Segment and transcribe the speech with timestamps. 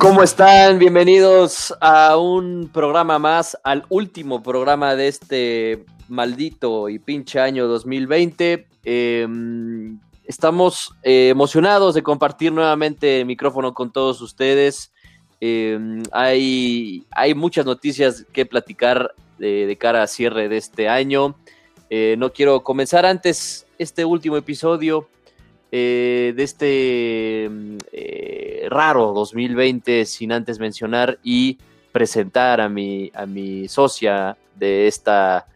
[0.00, 0.78] ¿Cómo están?
[0.78, 8.66] Bienvenidos a un programa más, al último programa de este maldito y pinche año 2020.
[8.82, 14.90] Em, estamos eh, emocionados de compartir nuevamente el micrófono con todos ustedes.
[15.38, 21.36] Em, hay, hay muchas noticias que platicar de, cara a cierre de este año.
[21.90, 25.10] Eh, no quiero comenzar antes este último episodio
[25.72, 31.58] eh, de este mm, eh, raro 2020 sin antes mencionar y
[31.92, 35.46] presentar a mi, a mi socia de esta,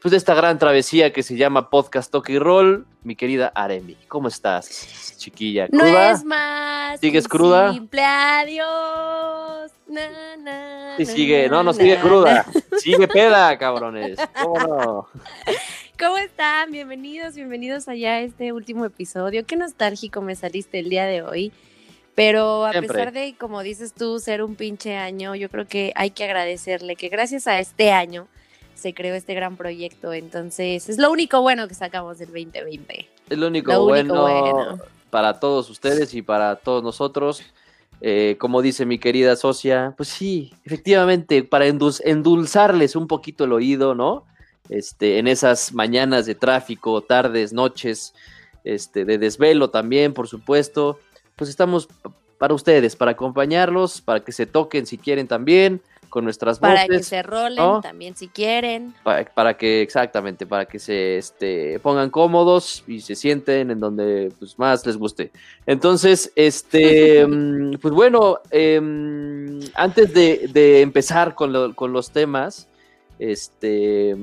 [0.00, 3.96] pues de esta gran travesía que se llama Podcast Toque y Roll, mi querida Aremi.
[4.08, 5.68] ¿Cómo estás, chiquilla?
[5.68, 5.84] ¿Cruda?
[5.84, 7.00] No es más.
[7.00, 7.72] ¿Sigues cruda?
[7.72, 9.72] Simple adiós.
[9.88, 12.46] Na, sí, sigue, no, no sigue cruda.
[12.78, 14.18] Sigue peda, cabrones.
[14.40, 15.08] ¿Cómo no?
[16.02, 16.72] ¿Cómo están?
[16.72, 19.46] Bienvenidos, bienvenidos allá a este último episodio.
[19.46, 21.52] Qué nostálgico me saliste el día de hoy.
[22.16, 26.10] Pero a pesar de, como dices tú, ser un pinche año, yo creo que hay
[26.10, 28.26] que agradecerle que gracias a este año
[28.74, 30.12] se creó este gran proyecto.
[30.12, 33.08] Entonces, es lo único bueno que sacamos del 2020.
[33.30, 37.44] Es lo único, bueno, para todos ustedes y para todos nosotros.
[38.00, 43.94] Eh, como dice mi querida socia, pues sí, efectivamente, para endulzarles un poquito el oído,
[43.94, 44.26] ¿no?
[44.68, 48.14] Este, en esas mañanas de tráfico, tardes, noches,
[48.64, 50.98] este, de desvelo también, por supuesto.
[51.36, 51.88] Pues estamos
[52.38, 56.74] para ustedes, para acompañarlos, para que se toquen si quieren también, con nuestras voces.
[56.74, 58.94] Para que se rolen también si quieren.
[59.02, 64.58] Para, que, exactamente, para que se este, pongan cómodos y se sienten en donde pues,
[64.58, 65.32] más les guste.
[65.66, 72.68] Entonces, este, mm, pues bueno, em, antes de, empezar con, con los temas,
[73.30, 74.16] este,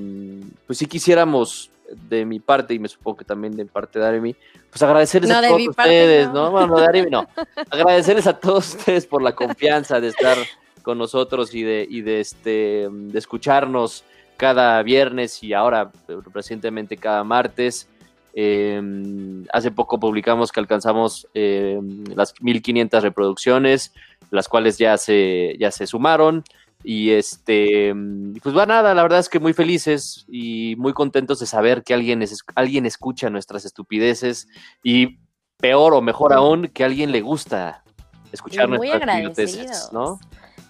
[0.67, 1.71] pues si quisiéramos
[2.09, 4.35] de mi parte, y me supongo que también de parte de Aremi,
[4.69, 6.51] pues agradecerles a todos ustedes, no.
[6.51, 7.25] Bueno, de Aremi no.
[7.71, 10.37] agradecerles a todos ustedes por la confianza de estar
[10.83, 14.03] con nosotros y de, y de, este, de escucharnos
[14.35, 15.91] cada viernes y ahora
[16.33, 17.87] recientemente cada martes.
[18.33, 23.93] Em, hace poco publicamos que alcanzamos em, las 1500 reproducciones,
[24.29, 26.43] las cuales ya se, ya se sumaron.
[26.83, 31.39] Y este, mm, pues va nada, la verdad es que muy felices y muy contentos
[31.39, 34.47] de saber que alguien, es, alguien escucha nuestras estupideces
[34.83, 35.19] y
[35.57, 37.83] peor o mejor aún, que a alguien le gusta
[38.31, 40.19] escuchar nuestras estupideces, ¿no?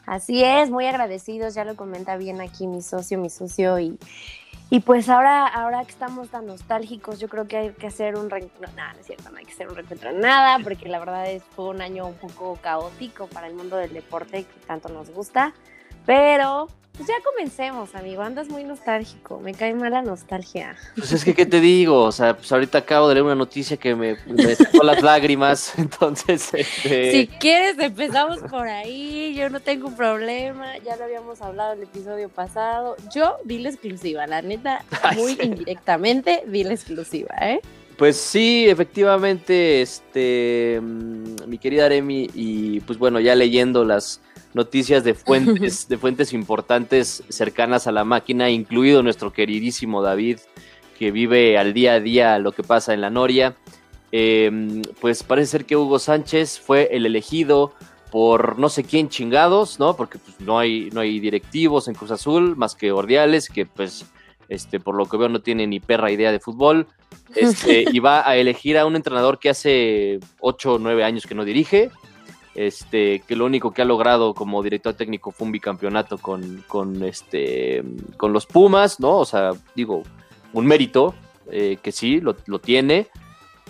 [0.08, 4.00] Así es, muy agradecidos, ya lo comenta bien aquí mi socio, mi socio y,
[4.72, 8.32] y pues ahora, ahora que estamos tan nostálgicos, yo creo que hay que hacer un
[8.32, 8.76] reencuentro.
[8.76, 11.44] Nada, no es cierto, no hay que hacer un reencuentro nada, porque la verdad es
[11.56, 15.54] fue un año un poco caótico para el mundo del deporte que tanto nos gusta.
[16.10, 18.24] Pero pues ya comencemos, amigo.
[18.24, 19.40] Andas muy nostálgico.
[19.40, 20.76] Me cae mala nostalgia.
[20.96, 22.02] Pues es que, ¿qué te digo?
[22.02, 25.74] O sea, pues ahorita acabo de leer una noticia que me, me sacó las lágrimas.
[25.78, 27.12] Entonces, este...
[27.12, 29.36] Si quieres, empezamos por ahí.
[29.36, 30.80] Yo no tengo un problema.
[30.80, 32.96] Ya lo habíamos hablado el episodio pasado.
[33.14, 34.84] Yo vi la exclusiva, la neta,
[35.16, 37.62] muy indirectamente vi la exclusiva, ¿eh?
[38.00, 44.22] Pues sí, efectivamente, este, mm, mi querida Aremi, y pues bueno, ya leyendo las
[44.54, 50.40] noticias de fuentes, de fuentes importantes cercanas a la máquina, incluido nuestro queridísimo David,
[50.98, 53.58] que vive al día a día lo que pasa en la Noria.
[54.14, 57.74] Em, pues parece ser que Hugo Sánchez fue el elegido
[58.12, 59.98] por no sé quién chingados, ¿no?
[59.98, 64.06] Porque pues, no, hay, no hay directivos en Cruz Azul más que Ordiales, que pues
[64.48, 66.88] este, por lo que veo no tiene ni perra idea de fútbol.
[67.36, 71.36] Este, y va a elegir a un entrenador que hace 8 o 9 años que
[71.36, 71.92] no dirige
[72.60, 77.04] este, que lo único que ha logrado como director técnico fue un bicampeonato con, con,
[77.04, 77.84] este,
[78.18, 79.18] con los Pumas, ¿no?
[79.18, 80.04] O sea, digo,
[80.52, 81.16] un mérito,
[81.52, 83.08] eh, que sí, lo, tiene,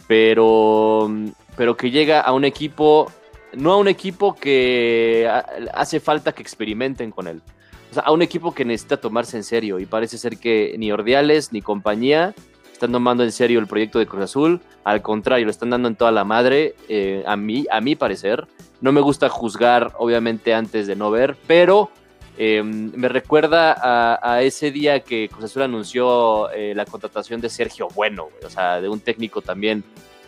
[0.07, 1.07] pero,
[1.55, 3.11] pero que llega a un equipo,
[3.53, 5.29] no a un equipo que
[5.73, 7.43] hace falta que experimenten con él.
[7.91, 10.91] O sea, a un equipo que necesita tomarse en serio y parece ser que ni
[10.91, 12.33] Ordiales ni compañía
[12.79, 14.61] están tomando en serio el proyecto de Cruz Azul.
[14.85, 18.47] Al contrario, lo están dando en toda la madre, eh, a, mí, a mi parecer.
[18.79, 21.91] No me gusta juzgar, obviamente, antes de no ver, pero
[22.37, 23.75] em, me recuerda
[24.21, 28.79] a, ese día que Cruz Azul anunció eh, la contratación de Sergio Bueno, o sea,
[28.79, 29.83] de un técnico también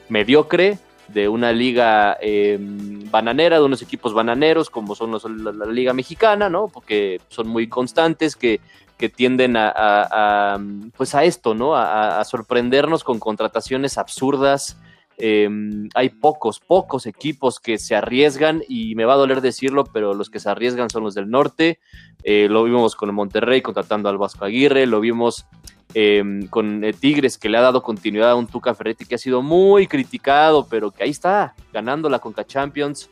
[0.10, 0.78] mediocre,
[1.08, 6.50] de una liga em, bananera, de unos equipos bananeros, como son los, la, liga mexicana,
[6.50, 6.68] ¿no?
[6.68, 8.60] Porque son muy constantes, que
[9.02, 10.60] que tienden a,
[10.96, 11.76] pues a esto, ¿no?
[11.76, 14.78] A, sorprendernos con contrataciones absurdas.
[15.18, 20.14] Em, hay pocos, pocos equipos que se arriesgan y me va a doler decirlo, pero
[20.14, 21.80] los que se arriesgan son los del norte.
[22.24, 25.48] Eh, lo vimos con el Monterrey contratando al Vasco Aguirre, lo vimos
[25.96, 29.18] em, con eh, Tigres que le ha dado continuidad a un Tuca Ferretti que ha
[29.18, 33.10] sido muy criticado, pero que ahí está, ganando la Conca Champions.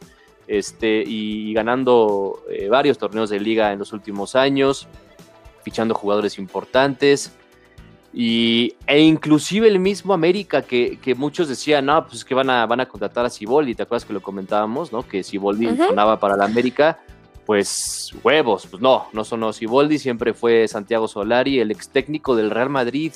[0.48, 4.88] este, y ganando eh, varios torneos de liga en los últimos años,
[5.64, 7.32] fichando jugadores importantes.
[8.12, 12.50] Y, e inclusive el mismo América, que, que muchos decían, no, pues es que van
[12.50, 15.08] a, van a contratar a Ciboldi, ¿te acuerdas que lo comentábamos, no?
[15.08, 15.86] Que Ciboldi Ujú.
[15.86, 17.00] sonaba para la América,
[17.46, 22.50] pues huevos, pues no, no sonó Ciboldi, siempre fue Santiago Solari, el ex técnico del
[22.50, 23.14] Real Madrid,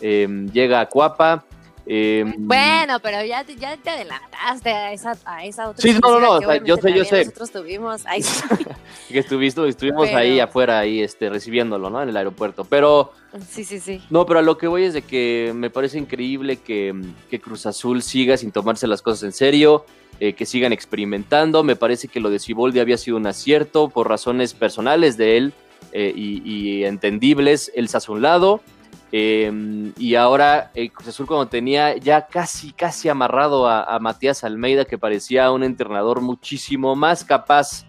[0.00, 1.44] eh, llega a Cuapa.
[1.86, 5.82] Eh, Bueno, pero ya, te- ya te adelantaste a esa, a esa otra.
[5.82, 7.18] Sí, no, no, no, o sea, yo sé, yo sé.
[7.24, 8.04] Nosotros tuvimos.
[9.08, 12.02] Que estuviste, estuvimos Pero- ahí afuera, ahí este, recibiéndolo, ¿no?
[12.02, 12.64] En el aeropuerto.
[12.64, 13.12] Pero
[13.48, 14.00] sí, sí, sí.
[14.10, 16.94] No, pero a lo que voy es de que me parece increíble que,
[17.30, 19.84] que Cruz Azul siga sin tomarse las cosas en serio,
[20.20, 21.62] eh, que sigan experimentando.
[21.62, 25.52] Me parece que lo de Ciboldi había sido un acierto por razones personales de él
[25.92, 27.70] eh, y, y entendibles.
[27.74, 28.62] Él se hace un lado.
[29.16, 34.86] Eh, y ahora eh, Cruz Azul cuando tenía ya casi, casi amarrado a, Matías Almeida,
[34.86, 37.84] que parecía un entrenador muchísimo más capaz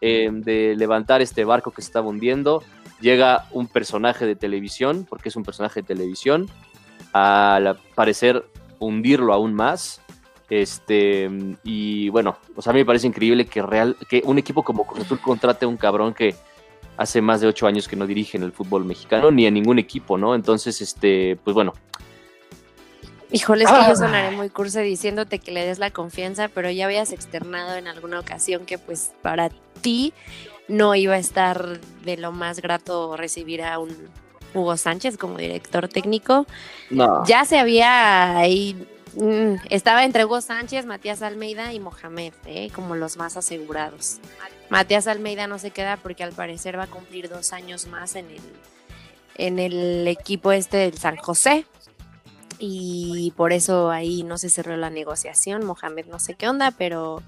[0.00, 2.64] eh, de levantar este barco que se estaba hundiendo,
[3.00, 6.50] llega un personaje de televisión, porque es un personaje de televisión,
[7.12, 8.44] a la- parecer
[8.80, 10.00] hundirlo aún más.
[10.50, 11.30] Este,
[11.62, 14.84] y bueno, o sea, a mí me parece increíble que, real, que un equipo como
[14.84, 16.34] Cruz Azul contrate a un cabrón que
[16.96, 19.78] hace más de ocho años que no dirige en el fútbol mexicano, ni en ningún
[19.78, 20.34] equipo, ¿no?
[20.34, 21.72] Entonces, este, pues bueno,
[23.32, 23.88] Híjole, es que Ah.
[23.88, 27.88] yo sonaré muy cursi diciéndote que le des la confianza, pero ya habías externado en
[27.88, 29.50] alguna ocasión que pues para
[29.82, 30.12] ti
[30.68, 33.90] no iba a estar de lo más grato recibir a un
[34.54, 36.46] Hugo Sánchez como director técnico.
[36.88, 37.24] no.
[37.26, 38.76] Ya se había ahí,
[39.16, 42.70] mm, estaba entre Hugo Sánchez, Matías Almeida y Mohamed, ¿eh?
[42.74, 44.18] como los más asegurados.
[44.70, 48.30] Matías Almeida no se queda porque al parecer va a cumplir dos años más en
[48.30, 48.42] el,
[49.36, 51.66] en el equipo este del San José.
[52.58, 55.64] Y por eso ahí no se cerró la negociación.
[55.64, 57.22] Mohamed no sé qué onda, pero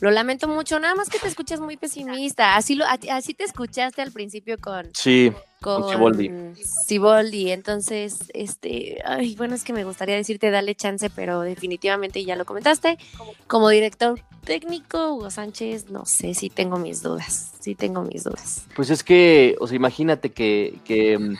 [0.00, 0.78] lo lamento mucho.
[0.80, 2.56] Nada más que te escuchas muy pesimista.
[2.56, 6.54] Así, lo, así te escuchaste al principio con, Sí, con.
[6.86, 7.50] Siboldi.
[7.50, 12.44] Entonces, este, ay, bueno, es que me gustaría decirte dale chance, pero definitivamente ya lo
[12.44, 12.98] comentaste.
[13.46, 18.64] Como director técnico, Hugo Sánchez, no sé, sí tengo mis dudas, sí tengo mis dudas.
[18.74, 21.36] Pues es que, o sea, imagínate que, que, mm,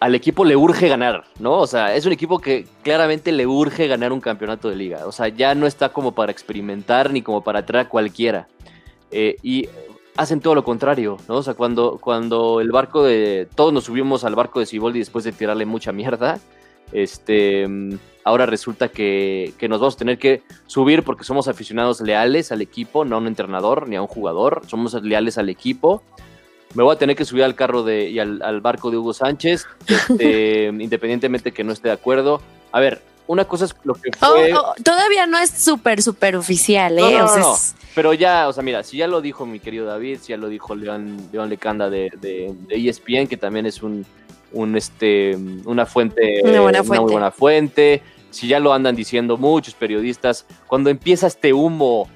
[0.00, 1.58] al equipo le urge ganar, ¿no?
[1.58, 5.06] O sea, es un equipo que claramente le urge ganar un campeonato de liga.
[5.06, 8.48] O sea, ya no está como para experimentar ni como para traer a cualquiera.
[9.10, 9.68] Eh, y
[10.16, 11.36] hacen todo lo contrario, ¿no?
[11.36, 13.48] O sea, cuando, cuando el barco de.
[13.54, 16.38] Todos nos subimos al barco de Siboldi después de tirarle mucha mierda.
[16.92, 17.66] Este.
[18.22, 22.60] Ahora resulta que, que nos vamos a tener que subir porque somos aficionados leales al
[22.60, 24.62] equipo, no a un entrenador ni a un jugador.
[24.66, 26.02] Somos leales al equipo
[26.74, 29.12] me voy a tener que subir al carro de, y al, al barco de Hugo
[29.14, 32.40] Sánchez, este, independientemente que no esté de acuerdo.
[32.72, 36.36] A ver, una cosa es lo que Oh, fue, oh, todavía no es súper, súper
[36.36, 37.18] oficial, ¿eh?
[37.18, 37.54] no, o sea, no, no.
[37.54, 40.36] es- pero ya, o sea, mira, si ya lo dijo mi querido David, si ya
[40.36, 44.06] lo dijo León, León Lecanda de, de, de ESPN, que también es un,
[44.52, 47.12] un este, una fuente, Una buena muy fuente.
[47.12, 52.08] buena fuente, si ya lo andan diciendo muchos periodistas, cuando empieza este humo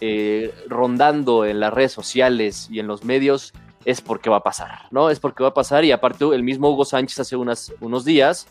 [0.00, 3.52] eh, rondando en las redes sociales y en los medios,
[3.84, 5.10] es porque va a pasar, ¿no?
[5.10, 8.46] Es porque va a pasar y aparte el mismo Hugo Sánchez hace unos días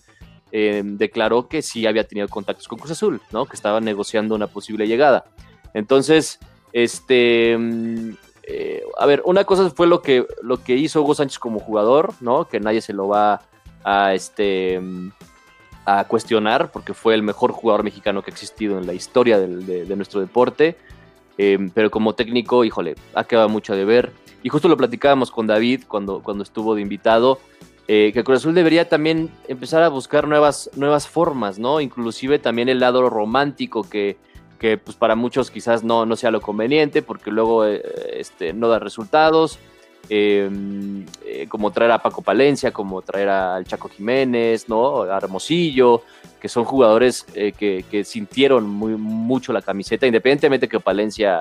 [0.55, 3.47] eh, declaró que sí había tenido contactos con Cruz Azul, ¿no?
[3.47, 5.25] Que estaba negociando una posible llegada.
[5.73, 6.37] Entonces,
[6.73, 8.11] este, mm,
[8.43, 12.13] eh, a ver, una cosa fue lo que, lo que hizo Hugo Sánchez como jugador,
[12.21, 12.47] ¿no?
[12.47, 13.41] Que nadie se lo va
[13.83, 15.11] a, este, mm,
[15.85, 19.95] a cuestionar porque fue el mejor jugador mexicano que ha existido en la historia de
[19.95, 20.77] nuestro deporte.
[21.37, 24.11] Eh, pero como técnico, híjole, ha quedado mucho de ver.
[24.43, 27.39] Y justo lo platicábamos con David cuando, cuando estuvo de invitado,
[27.87, 31.81] eh, que Cruz Azul debería también empezar a buscar nuevas, nuevas formas, ¿no?
[31.81, 34.17] Inclusive también el lado romántico que,
[34.59, 38.69] que pues para muchos quizás no, no sea lo conveniente porque luego eh, este, no
[38.69, 39.59] da resultados.
[40.09, 40.49] Eh,
[41.25, 45.03] eh, como traer a Paco Palencia, como traer al Chaco Jiménez, ¿no?
[45.03, 46.03] A Hermosillo,
[46.41, 51.39] que son jugadores eh, que, que sintieron muy, mucho la camiseta, independientemente que Palencia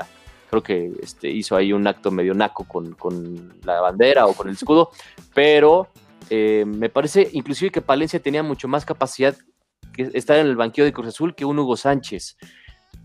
[0.52, 4.48] creo que este, hizo ahí un acto medio naco con, con la bandera o con
[4.48, 4.90] el escudo,
[5.34, 5.88] pero
[6.28, 9.34] eh, me parece inclusive que Palencia tenía mucho más capacidad
[9.94, 12.36] que estar en el banquillo de Cruz Azul que un Hugo Sánchez.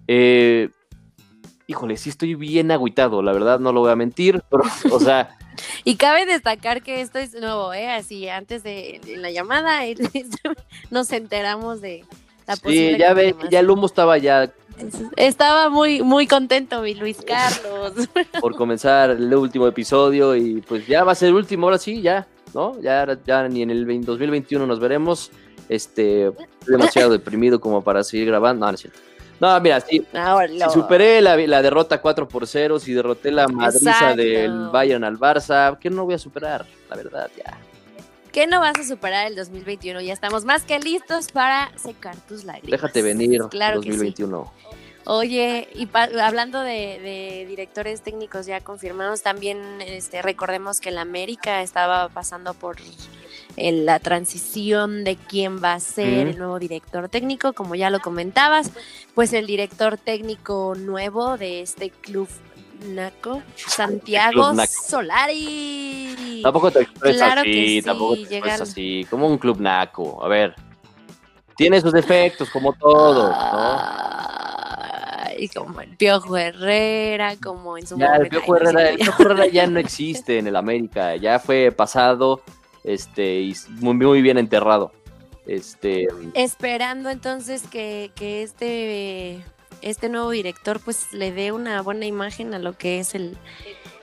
[0.08, 0.70] Eh,
[1.68, 5.38] híjole, sí estoy bien agüitado, la verdad, no lo voy a mentir, pero, o sea,
[5.84, 7.90] Y cabe destacar que esto es nuevo, ¿eh?
[7.90, 9.82] Así, antes de en la llamada
[10.92, 12.06] nos enteramos de
[12.46, 14.52] la sí, ya, ve, ya el humo estaba ya
[15.18, 17.94] Estaba muy, muy contento mi Luis Carlos.
[18.42, 22.02] por comenzar el último episodio y pues ya va a ser el último, ahora sí,
[22.02, 22.80] ya, ¿no?
[22.82, 25.32] Ya, ya ni en el 20 2021 nos veremos.
[25.70, 26.32] Este,
[26.66, 28.66] demasiado deprimido como para seguir grabando.
[28.66, 29.00] No, no es cierto.
[29.40, 29.80] No, mira.
[29.82, 30.06] Si
[30.74, 35.78] superé la, la, derrota 4 por 0, si derroté la madriza del Bayern al Barça,
[35.80, 36.66] ¿qué no voy a superar?
[36.90, 37.58] La verdad, ya.
[38.32, 40.02] ¿Qué no vas a superar el 2021?
[40.02, 42.72] Ya estamos más que listos para secar tus lágrimas.
[42.72, 44.52] Déjate venir, claro 2021.
[45.10, 45.88] Oye, y
[46.20, 52.76] hablando de, directores técnicos ya confirmados, también este, recordemos que el América estaba pasando por
[53.58, 58.72] la transición de quién va a ser el nuevo director técnico, como ya lo comentabas,
[59.16, 62.30] pues el director técnico nuevo de este club
[62.86, 66.42] Naco, Santiago Solari.
[66.44, 70.24] Tampoco te expresas así, tampoco te expresas así, como un club Naco.
[70.24, 70.54] A ver,
[71.56, 74.08] tiene sus defectos, como todo, ¿no?
[75.40, 80.40] y como el Piojo Herrera, como en su ya, El Piojo Herrera, ya no existe
[80.40, 82.42] en el América, ya fue pasado
[82.88, 84.92] este, y muy, muy bien enterrado.
[85.46, 89.44] Este, Esperando entonces que, que este,
[89.82, 93.38] este nuevo director pues le dé una buena imagen a lo que es el,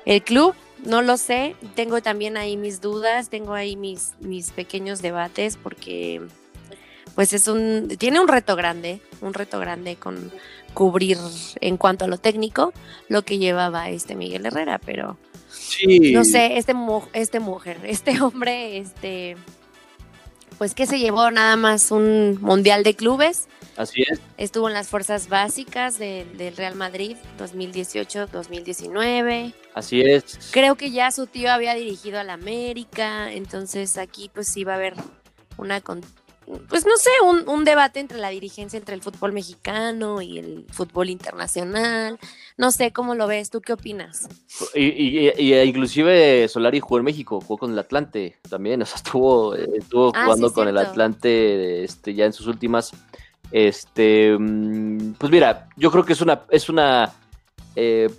[0.04, 0.54] el club.
[0.84, 6.20] No lo sé, tengo también ahí mis dudas, tengo ahí mis, mis pequeños debates porque
[7.14, 10.30] pues es un, tiene un reto grande, un reto grande con
[10.74, 11.18] cubrir
[11.60, 12.72] en cuanto a lo técnico
[13.08, 15.16] lo que llevaba este Miguel Herrera, pero
[16.12, 16.74] no sé, este,
[17.12, 19.36] este mujer, este hombre, este,
[20.58, 23.48] pues que se llevó nada más un mundial de clubes.
[23.76, 24.20] Así es.
[24.36, 29.52] Estuvo en las fuerzas básicas del Real Madrid 2018-2019.
[29.74, 30.50] Así es.
[30.52, 34.76] Creo que ya su tío había dirigido al América, entonces aquí pues sí va a
[34.76, 34.94] haber
[35.56, 35.80] una
[36.68, 37.10] pues no sé,
[37.46, 42.18] un, debate entre la dirigencia entre el fútbol mexicano y el fútbol internacional.
[42.56, 44.28] No sé cómo lo ves, ¿tú qué opinas?
[44.74, 45.30] Y,
[45.62, 50.24] inclusive Solari jugó en México, jugó con el Atlante también, o sea, estuvo, estuvo ah,
[50.24, 52.92] jugando con el Atlante este, ya en sus últimas.
[53.50, 57.12] Este, mm, pues mira, yo creo que es una, es una
[57.76, 58.10] eh,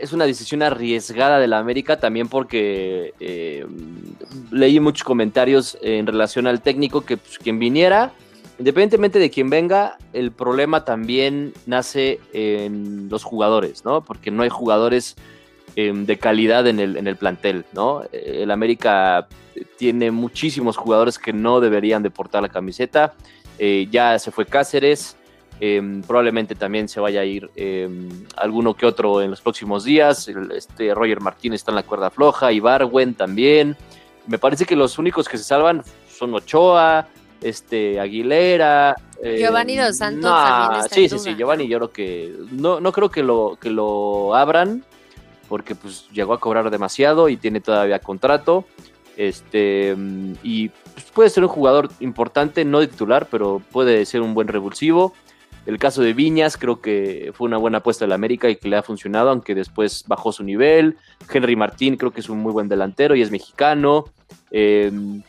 [0.00, 3.66] es una decisión arriesgada de la América también porque eh,
[4.50, 8.12] leí muchos comentarios en relación al técnico que pues, quien viniera,
[8.58, 14.02] independientemente de quien venga, el problema también nace en los jugadores, ¿no?
[14.02, 15.16] Porque no hay jugadores
[15.76, 18.02] em, de calidad en el, en el plantel, ¿no?
[18.12, 19.28] El América
[19.76, 23.14] tiene muchísimos jugadores que no deberían de portar la camiseta.
[23.58, 25.16] Eh, ya se fue Cáceres,
[25.60, 30.28] Em, probablemente también se vaya a ir em, alguno que otro en los próximos días.
[30.54, 33.76] este Roger Martínez está en la cuerda floja, y Barwen también.
[34.26, 37.08] Me parece que los únicos que se salvan son Ochoa,
[37.40, 38.94] este Aguilera.
[39.22, 42.92] Eh, Giovanni Dos Santos también está Sí, sí, sí, Giovanni yo creo que no, no
[42.92, 44.84] creo que lo, que lo abran
[45.48, 48.64] porque pues llegó a cobrar demasiado y tiene todavía contrato.
[49.16, 49.96] Este,
[50.44, 54.46] y pues, puede ser un jugador importante, no de titular, pero puede ser un buen
[54.46, 55.14] revulsivo.
[55.68, 58.70] El caso de Viñas creo que fue una buena apuesta de la América y que
[58.70, 60.96] le ha funcionado, aunque después bajó su nivel.
[61.30, 64.06] Henry Martín creo que es un muy buen delantero y es mexicano.
[64.50, 65.22] Em,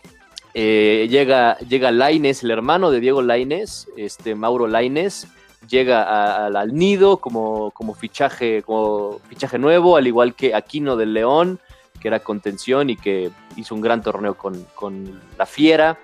[0.53, 5.27] eh, llega, llega Laines, el hermano de Diego Laines, este, Mauro Laines,
[5.67, 11.59] llega al nido como, como, fichaje, como fichaje nuevo, al igual que Aquino del León,
[11.99, 15.99] que era contención y que hizo un gran torneo con, con la Fiera.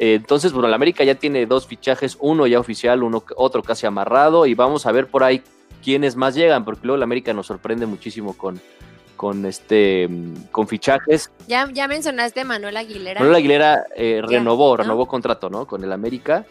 [0.00, 3.84] Eh, entonces, bueno, la América ya tiene dos fichajes, uno ya oficial, uno otro casi
[3.84, 5.42] amarrado, y vamos a ver por ahí
[5.84, 8.58] quiénes más llegan, porque luego la América nos sorprende muchísimo con,
[9.14, 10.08] con este
[10.50, 11.30] con fichajes.
[11.46, 13.20] Ya, ya mencionaste a Manuel Aguilera.
[13.20, 15.66] Manuel Aguilera eh, renovó, renovó contrato, ¿no?
[15.66, 16.46] Con el América,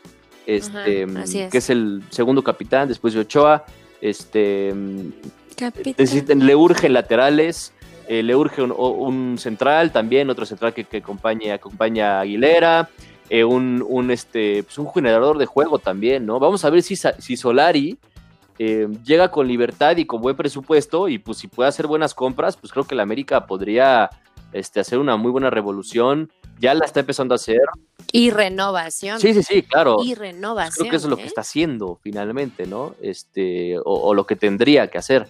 [0.46, 1.08] este,
[1.52, 3.66] que es el segundo capitán después de Ochoa.
[4.00, 4.72] Este,
[6.36, 7.74] le urgen laterales,
[8.08, 12.90] eh, le urge un, central también, otro central que, que acompañe, acompaña a Aguilera.
[13.30, 16.40] Eh, un, este, pues, un generador de juego también, ¿no?
[16.40, 18.00] Vamos a ver si, si Solari
[18.62, 22.58] eh, llega con libertad y con buen presupuesto y pues si puede hacer buenas compras,
[22.58, 24.10] pues creo que la América podría
[24.52, 26.30] este, hacer una muy buena revolución.
[26.60, 27.62] Ya la está empezando a hacer.
[28.12, 29.22] Y renovación.
[29.22, 30.00] Sí, sí, sí, claro.
[30.04, 30.74] Y renovación.
[30.76, 31.28] Creo que eso es lo que ¿eh?
[31.28, 32.96] está haciendo finalmente, ¿no?
[33.02, 35.30] Este, o, lo que tendría que hacer.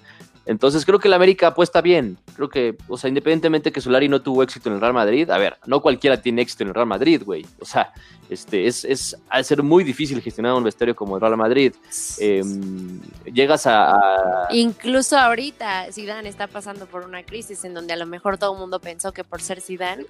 [0.50, 2.18] Entonces creo que la América apuesta bien.
[2.36, 5.38] Creo que, o sea, independientemente que Solari no tuvo éxito en el Real Madrid, a
[5.38, 7.46] ver, no cualquiera tiene éxito en el Real Madrid, güey.
[7.60, 7.94] O sea,
[8.32, 11.76] este, es, es a ser muy difícil gestionar un vestuario como el Real Madrid.
[12.18, 13.00] Em,
[13.32, 18.40] llegas a, Incluso ahorita Zidane está pasando por una crisis en donde a lo mejor
[18.40, 20.08] todo el mundo pensó que por ser Zidane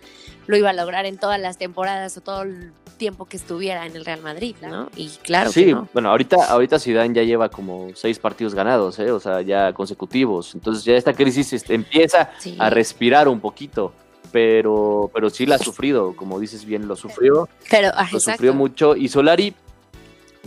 [0.48, 3.96] lo iba a lograr en todas las temporadas o todo el tiempo que estuviera en
[3.96, 4.92] el Real Madrid, ¿no?
[4.96, 5.90] Y claro sí, que no.
[5.92, 9.10] bueno, ahorita, ahorita Zidane ya lleva como seis partidos ganados, ¿eh?
[9.10, 10.54] O sea, ya consecutivos.
[10.54, 12.30] Entonces ya esta crisis este, empieza
[12.60, 13.92] a respirar un poquito
[14.32, 17.50] pero, pero sí la ha sufrido, como dices bien, lo sufrió.
[17.70, 18.96] Pero, ah, lo sufrió mucho.
[18.96, 19.56] Y Solari,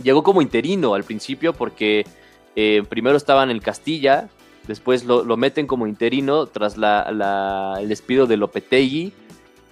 [0.01, 2.05] llegó como interino al principio porque
[2.55, 4.29] eh, primero estaban en Castilla,
[4.67, 9.11] después lo, lo meten como interino tras la, la, el despido de Lopetegui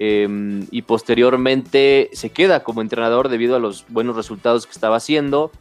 [0.04, 0.28] eh,
[0.72, 5.52] y posteriormente se queda como entrenador debido a los buenos resultados que estaba haciendo,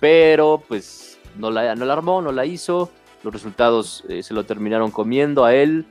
[0.00, 2.90] pero pues no la, no la armó, no la hizo,
[3.22, 5.84] los resultados eh, se lo terminaron comiendo a él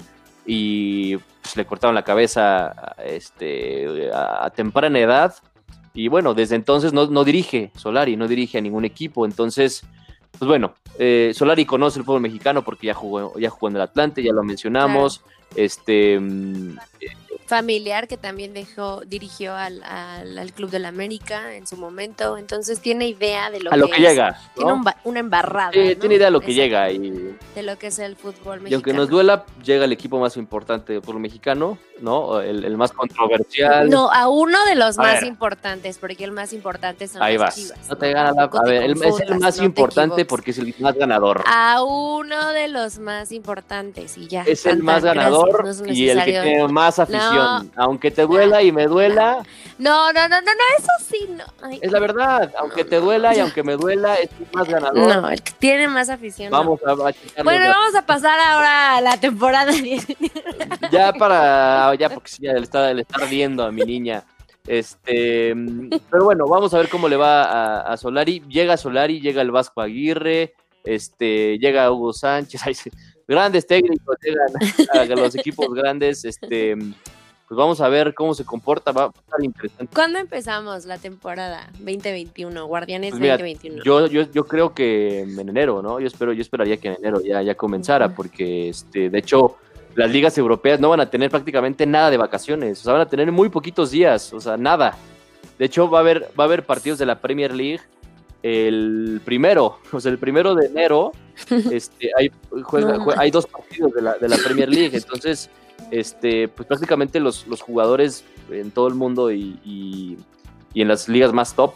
[0.48, 5.36] y pues, le cortaron la cabeza este, a, a temprana edad
[5.94, 9.26] y bueno, desde entonces no, no, dirige Solari, no dirige a ningún equipo.
[9.28, 9.84] Entonces,
[10.40, 13.82] pues bueno, eh, Solari conoce el fútbol mexicano porque ya jugó, ya jugó en el
[13.82, 15.20] Atlante, ya lo mencionamos.
[15.20, 15.32] Claro.
[15.56, 16.18] Este,
[17.52, 22.38] familiar que también dejó, dirigió al, al, al, Club de la América en su momento,
[22.38, 24.32] entonces tiene idea de lo, a que, lo que es, llega.
[24.32, 24.38] ¿no?
[24.56, 25.72] Tiene un, una embarrada.
[25.72, 26.90] Tiene idea de lo que llega.
[26.90, 28.70] Y, de lo que es el fútbol mexicano.
[28.70, 32.40] Y aunque nos duela, llega el equipo más importante del fútbol mexicano, ¿no?
[32.40, 33.90] El, el más controversial.
[33.90, 35.26] No, a uno de los a más ver.
[35.26, 37.56] importantes, porque el más importante son Ahí las vas.
[37.56, 37.90] chivas.
[37.90, 38.44] No te gana la.
[38.44, 41.44] A ver, el, es el más importante porque es el más ganador.
[41.48, 44.44] A uno de los más importantes y ya.
[44.44, 47.72] Es el más ganador Gracias, no es y el que tiene más afición.
[47.76, 47.84] No.
[47.84, 49.44] Aunque te duela y me duela.
[49.78, 51.44] No, no, no, no, no, eso sí, no.
[51.62, 55.22] Ay, Es la verdad, aunque te duela y aunque me duela, es el más ganador.
[55.22, 56.52] No, el que tiene más afición.
[56.52, 57.70] Vamos a, a Bueno, ya.
[57.72, 60.06] vamos a pasar ahora a la temporada 10.
[60.92, 64.24] ya para, ya porque sí, ya le está, le está ardiendo a mi niña.
[64.68, 65.56] Este,
[66.12, 68.44] pero bueno, vamos a ver cómo le va a, a Solari.
[68.48, 72.62] Llega Solari, llega el Vasco Aguirre, este, llega Hugo Sánchez,
[73.28, 76.76] grandes técnicos llegan a los equipos grandes, este,
[77.52, 79.94] pues vamos a ver cómo se comporta, va a estar interesante.
[79.94, 82.66] ¿Cuándo empezamos la temporada 2021?
[82.66, 83.84] Guardianes Pues mira, 2021.
[83.84, 86.00] Yo, yo, yo creo que en enero, ¿no?
[86.00, 88.16] Yo espero, yo esperaría que en enero ya, ya comenzara, Ujú.
[88.16, 89.58] porque este, de hecho,
[89.96, 93.10] las ligas europeas no van a tener prácticamente nada de vacaciones, o sea, van a
[93.10, 94.98] tener muy poquitos días, o sea, nada.
[95.60, 97.82] De hecho, va a haber, va a haber partidos de la Premier League
[98.44, 101.12] el primero, o sea, el primero de enero,
[101.72, 102.32] este, hay,
[102.64, 105.50] juega- hay dos partidos de la, de la Premier League, entonces,
[105.92, 110.18] este, pues prácticamente los, los jugadores en todo el mundo y, y-
[110.74, 111.74] y en las ligas más top,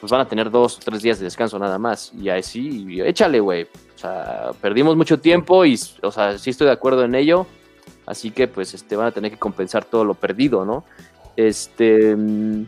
[0.00, 2.84] pues van a tener dos o tres días de descanso nada más, y ahí sí,
[2.88, 7.04] y échale, güey, o sea, perdimos mucho tiempo y, o sea, sí estoy de acuerdo
[7.04, 7.46] en ello,
[8.06, 10.82] así que pues, este, van a tener que compensar todo lo perdido, ¿no?
[11.36, 12.66] Este, mm,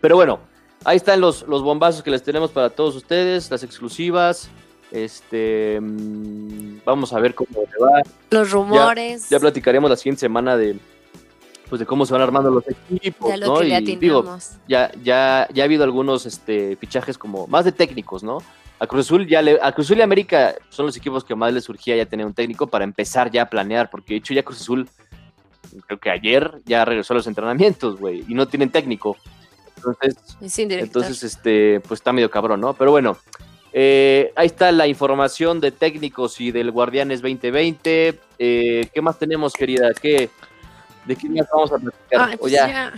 [0.00, 0.40] pero bueno,
[0.84, 4.48] ahí están los, los bombazos que les tenemos para todos ustedes, las exclusivas.
[4.90, 8.02] Este, mm, vamos a ver cómo le va.
[8.30, 9.28] Los rumores.
[9.28, 10.78] Ya platicaremos la siguiente semana de,
[11.68, 13.58] pues, de cómo se van armando los equipos, lo ¿no?
[13.58, 17.72] que le Y digo, ya, ya, ya ha habido algunos este, fichajes como más de
[17.72, 18.38] técnicos, ¿no?
[18.78, 21.52] A Cruz Azul ya le, a Cruz Azul y América son los equipos que más
[21.52, 24.44] les surgía ya tener un técnico para empezar ya a planear, porque de hecho ya
[24.44, 24.88] Cruz Azul,
[25.86, 29.16] creo que ayer ya regresó a los entrenamientos, güey, y no tienen técnico.
[29.90, 32.74] Entonces, entonces, este, pues está medio cabrón, ¿no?
[32.74, 33.16] Pero bueno,
[33.72, 38.20] eh, ahí está la información de técnicos y del Guardianes 2020.
[38.38, 39.92] Eh, ¿Qué más tenemos, querida?
[39.94, 40.30] ¿Qué,
[41.04, 42.28] ¿De qué más vamos a platicar?
[42.30, 42.92] Ay, pues ya, ya,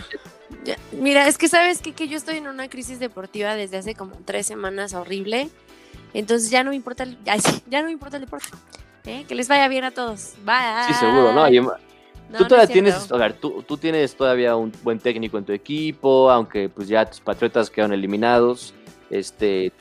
[0.63, 0.77] ya.
[0.91, 1.93] Mira, es que sabes qué?
[1.93, 5.49] que yo estoy en una crisis deportiva desde hace como tres semanas horrible.
[6.13, 8.47] Entonces ya no me importa el, ya no me importa el deporte.
[9.07, 9.25] ¿eh?
[9.27, 10.33] Que les vaya bien a todos.
[10.45, 10.85] Bye.
[10.87, 11.49] sí, seguro, ¿no?
[11.49, 11.65] Y-
[12.29, 15.45] No, tú todavía es tienes, a ver, tú, tú tienes todavía un buen técnico en
[15.45, 18.73] tu equipo, aunque pues ya tus patriotas quedaron eliminados,
[19.09, 19.71] este,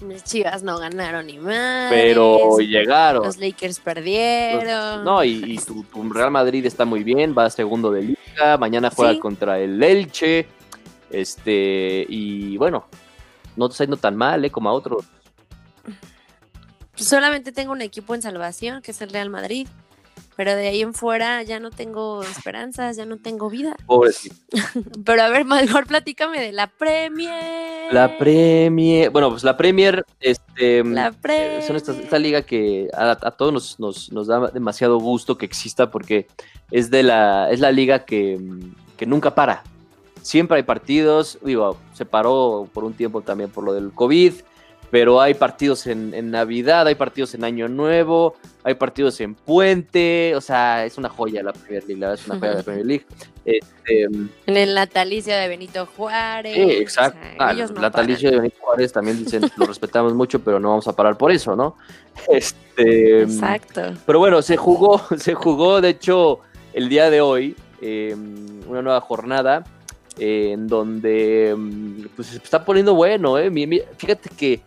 [0.00, 1.90] Mis chivas no ganaron ni más.
[1.92, 3.24] pero llegaron.
[3.24, 5.04] Los Lakers perdieron.
[5.04, 8.90] No, y, y tu, tu Real Madrid está muy bien, va segundo de liga, mañana
[8.94, 9.18] juega Sí.
[9.18, 10.46] contra el Elche,
[11.10, 12.86] este, y bueno,
[13.56, 14.50] no te está yendo tan mal, ¿eh?
[14.50, 15.04] Como a otros.
[16.96, 19.66] Solamente tengo un equipo en salvación, que es el Real Madrid.
[20.36, 23.76] Pero de ahí en fuera ya no tengo esperanzas, ya no tengo vida.
[23.86, 24.34] Pobrecito.
[25.04, 27.92] Pero a ver, mejor platícame de la Premier.
[27.92, 31.62] La Premier, bueno, pues la Premier, este, La eh, Premier.
[31.62, 35.46] son esta, esta liga que a, a todos nos, nos, nos da demasiado gusto que
[35.46, 36.26] exista porque
[36.70, 39.62] es de la, es la liga que, mm, que nunca para.
[40.22, 44.32] Siempre hay partidos, digo, se paró por un tiempo también por lo del COVID,
[44.94, 50.36] pero hay partidos en, en Navidad, hay partidos en Año Nuevo, hay partidos en Puente,
[50.36, 52.86] o sea, es una joya la Premier League, la verdad es una joya la Premier
[52.86, 53.06] League.
[53.44, 56.54] Este, En el natalicio de Benito Juárez.
[56.54, 57.18] Sí, exacto.
[57.18, 60.60] o sea, Ah, no la natalicio de Benito Juárez también dicen, lo respetamos mucho, pero
[60.60, 61.74] no vamos a parar por eso, ¿no?
[62.28, 63.30] Este, paran.
[63.32, 63.82] Exacto.
[64.06, 66.38] pero bueno, se jugó, se jugó, de hecho,
[66.72, 68.14] el día de hoy, eh,
[68.68, 69.64] una nueva jornada,
[70.20, 71.56] eh, en donde
[72.14, 73.50] pues, se está poniendo bueno, ¿eh?
[73.96, 74.60] Fíjate que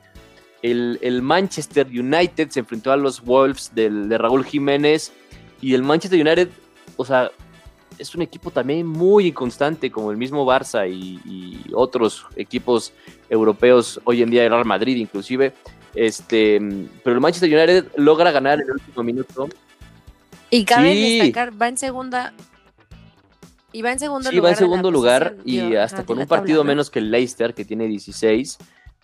[0.71, 5.11] el, el Manchester United se enfrentó a los Wolves del, de Raúl Jiménez
[5.61, 6.49] y el Manchester United,
[6.95, 7.31] o sea,
[7.97, 12.93] es un equipo también muy inconstante, como el mismo Barça y, otros equipos
[13.29, 15.53] europeos hoy en día, el Real Madrid inclusive.
[15.93, 16.59] Este,
[17.03, 19.49] pero el Manchester United logra ganar en el último minuto.
[20.49, 22.33] Y cabe destacar, va en segunda.
[23.73, 24.49] Y va en segundo sí, lugar.
[24.49, 27.87] va en segundo lugar y hasta con un partido menos que el Leicester, que tiene
[27.87, 28.57] 16.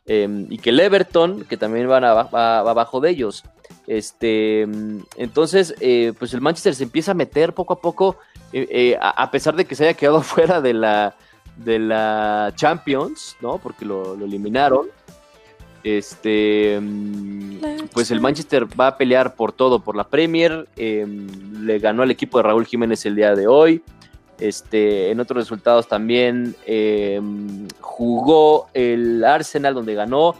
[0.05, 3.43] Em, y que el Everton, que también van abajo de ellos.
[3.87, 4.61] Este,
[5.17, 8.17] entonces, eh, pues el Manchester se empieza a meter poco a poco,
[8.51, 11.15] eh, eh, a, pesar de que se haya quedado fuera de la,
[11.57, 13.59] de la Champions, ¿no?
[13.59, 14.87] Porque lo, eliminaron.
[15.85, 16.81] Este,
[17.93, 20.67] pues el Manchester va a pelear por todo, por la Premier.
[20.77, 23.83] Em, le ganó al equipo de Raúl Jiménez el día de hoy.
[24.43, 30.35] Este, en otros resultados también em, jugó el Arsenal donde ganó.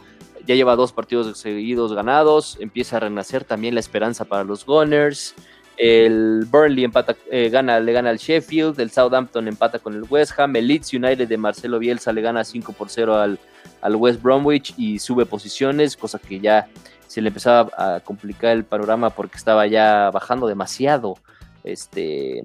[0.46, 2.58] Ya lleva dos partidos seguidos ganados.
[2.60, 5.34] Empieza a renacer también la esperanza para los Gunners.
[5.78, 8.78] El Burnley empata, eh, gana, le gana al Sheffield.
[8.78, 10.54] El Southampton empata con el West Ham.
[10.54, 13.38] El Leeds United de Marcelo Bielsa le gana 5 por 0 al,
[13.80, 16.68] al West Bromwich y sube posiciones, cosa que ya
[17.06, 21.16] se le empezaba a complicar el panorama porque estaba ya bajando demasiado
[21.64, 22.42] este,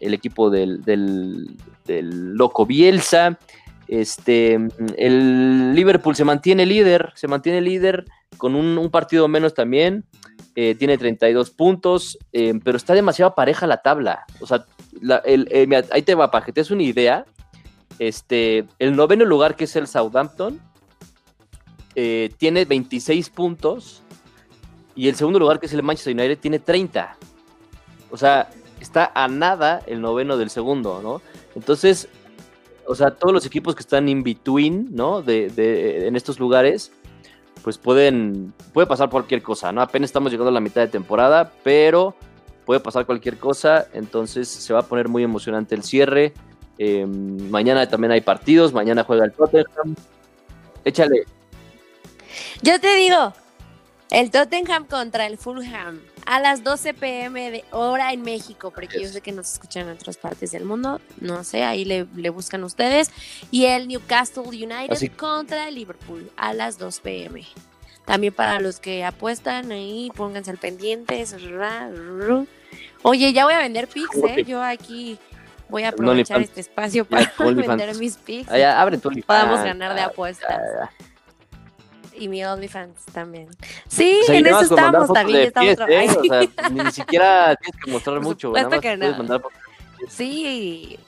[0.00, 3.38] el equipo del, del, loco Bielsa.
[3.86, 4.58] Este,
[4.96, 8.06] el Liverpool se mantiene líder, se mantiene líder
[8.38, 10.04] con un, partido menos también.
[10.54, 14.24] Eh, tiene 32 puntos, eh, pero está demasiado pareja la tabla.
[14.40, 14.64] O sea,
[15.24, 17.26] eh, ahí te va para que te des una idea.
[17.98, 20.60] Este, el noveno lugar, que es el Southampton,
[21.94, 24.02] tiene 26 puntos.
[24.94, 27.16] Y el segundo lugar, que es el Manchester United, tiene 30.
[28.10, 28.50] O sea,
[28.92, 31.22] está a nada el noveno del segundo, ¿no?
[31.56, 32.08] Entonces,
[32.86, 35.22] o sea, todos los equipos que están in between, ¿no?
[35.22, 36.92] De, en estos lugares,
[37.62, 39.80] pues pueden, puede pasar cualquier cosa, ¿no?
[39.80, 42.14] Apenas estamos llegando a la mitad de temporada, pero
[42.66, 46.34] puede pasar cualquier cosa, entonces se va a poner muy emocionante el cierre.
[46.76, 49.94] Em, mañana también hay partidos, mañana juega el Tottenham.
[50.84, 51.24] Échale.
[52.60, 53.32] Yo te digo,
[54.12, 59.08] el Tottenham contra el Fulham a las 12 pm de hora en México, porque yo
[59.08, 63.10] sé que nos escuchan en otras partes del mundo, no sé, ahí le, buscan ustedes.
[63.50, 67.44] Y el Newcastle United contra el Liverpool a las 2 pm.
[68.04, 71.24] También para los que apuestan ahí, pónganse al pendiente.
[73.02, 74.44] Oye, ya voy a vender pics, ¿eh?
[74.44, 75.18] Yo aquí
[75.70, 78.50] voy a aprovechar este espacio para vender mis pics.
[78.50, 80.60] Ah, abre tu Podamos ganar de apuestas
[82.22, 83.48] y mi OnlyFans también.
[83.88, 85.48] Sí, en eso estamos también.
[85.48, 86.06] Estamos ¿eh?
[86.08, 88.52] o sea, ni siquiera tienes que mostrar mucho.
[88.52, 89.42] Nada más que Mandar
[90.08, 90.98] sí.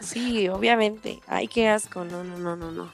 [0.00, 1.20] sí, obviamente.
[1.28, 2.04] Ay, qué asco.
[2.04, 2.90] No, no, no, no, no.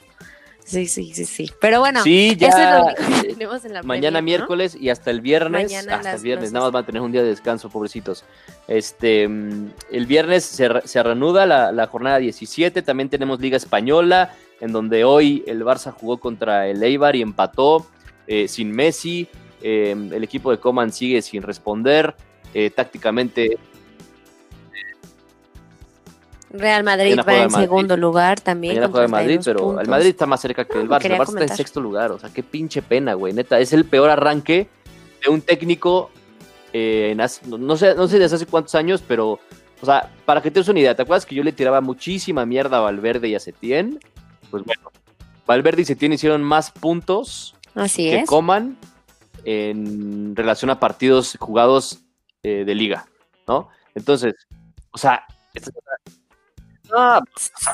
[0.65, 1.51] Sí, sí, sí, sí.
[1.59, 5.11] Pero bueno, sí, ya, eso es lo que tenemos en la Mañana miércoles y hasta
[5.11, 5.73] el viernes.
[5.75, 8.23] hasta el viernes, nada más van a tener un día de descanso, pobrecitos.
[8.67, 12.81] Este, mm, el viernes se, se reanuda la, la, jornada 17.
[12.81, 17.85] También tenemos Liga Española, en donde hoy el Barça jugó contra el Eibar y empató
[18.27, 19.27] eh, sin Messi.
[19.61, 22.15] Eh, el equipo de Coman sigue sin responder.
[22.53, 23.57] Eh, tácticamente
[26.49, 28.75] Real Madrid va en segundo lugar también.
[28.75, 31.05] Mañana juega Madrid, pero el Madrid está más cerca que el Barça.
[31.05, 32.11] el Barça está en sexto lugar.
[32.11, 33.33] O sea, qué pinche pena, güey.
[33.33, 34.69] Neta, es el peor arranque
[35.25, 36.09] de un técnico.
[36.71, 39.39] Eh, no, sé, no sé desde hace cuántos años, pero.
[39.81, 42.45] O sea, para que te des una idea, ¿te acuerdas que yo le tiraba muchísima
[42.45, 43.99] mierda a Valverde y a Setién?
[44.53, 44.91] Pues bueno,
[45.47, 48.77] Valverde y Setién hicieron más puntos Así que Coman
[49.45, 52.01] en relación a partidos jugados
[52.43, 53.07] eh, de liga,
[53.47, 53.69] ¿no?
[53.95, 54.35] Entonces,
[54.91, 55.25] o sea,
[56.91, 57.19] no,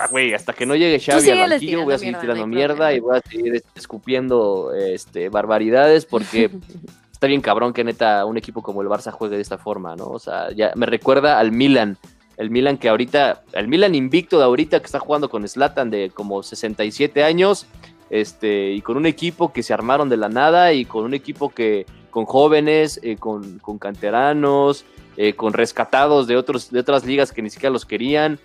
[0.09, 3.17] güey, hasta que no llegue Xavi al banquillo voy a seguir tirando mierda y voy
[3.17, 6.49] a seguir escupiendo este, barbaridades porque
[7.11, 10.05] está bien cabrón que neta un equipo como el Barça juegue de esta forma, ¿no?
[10.07, 11.97] O sea, ya me recuerda al Milan,
[12.39, 16.09] el Milan que ahorita, el Milan invicto de ahorita que está jugando con Slatan de
[16.09, 17.67] como 67 años,
[18.09, 21.49] este, y con un equipo que se armaron de la nada y con un equipo
[21.49, 24.85] que con jóvenes, eh, con, con, canteranos,
[25.17, 28.39] eh, con rescatados de, otros, de otras ligas que ni siquiera los querían.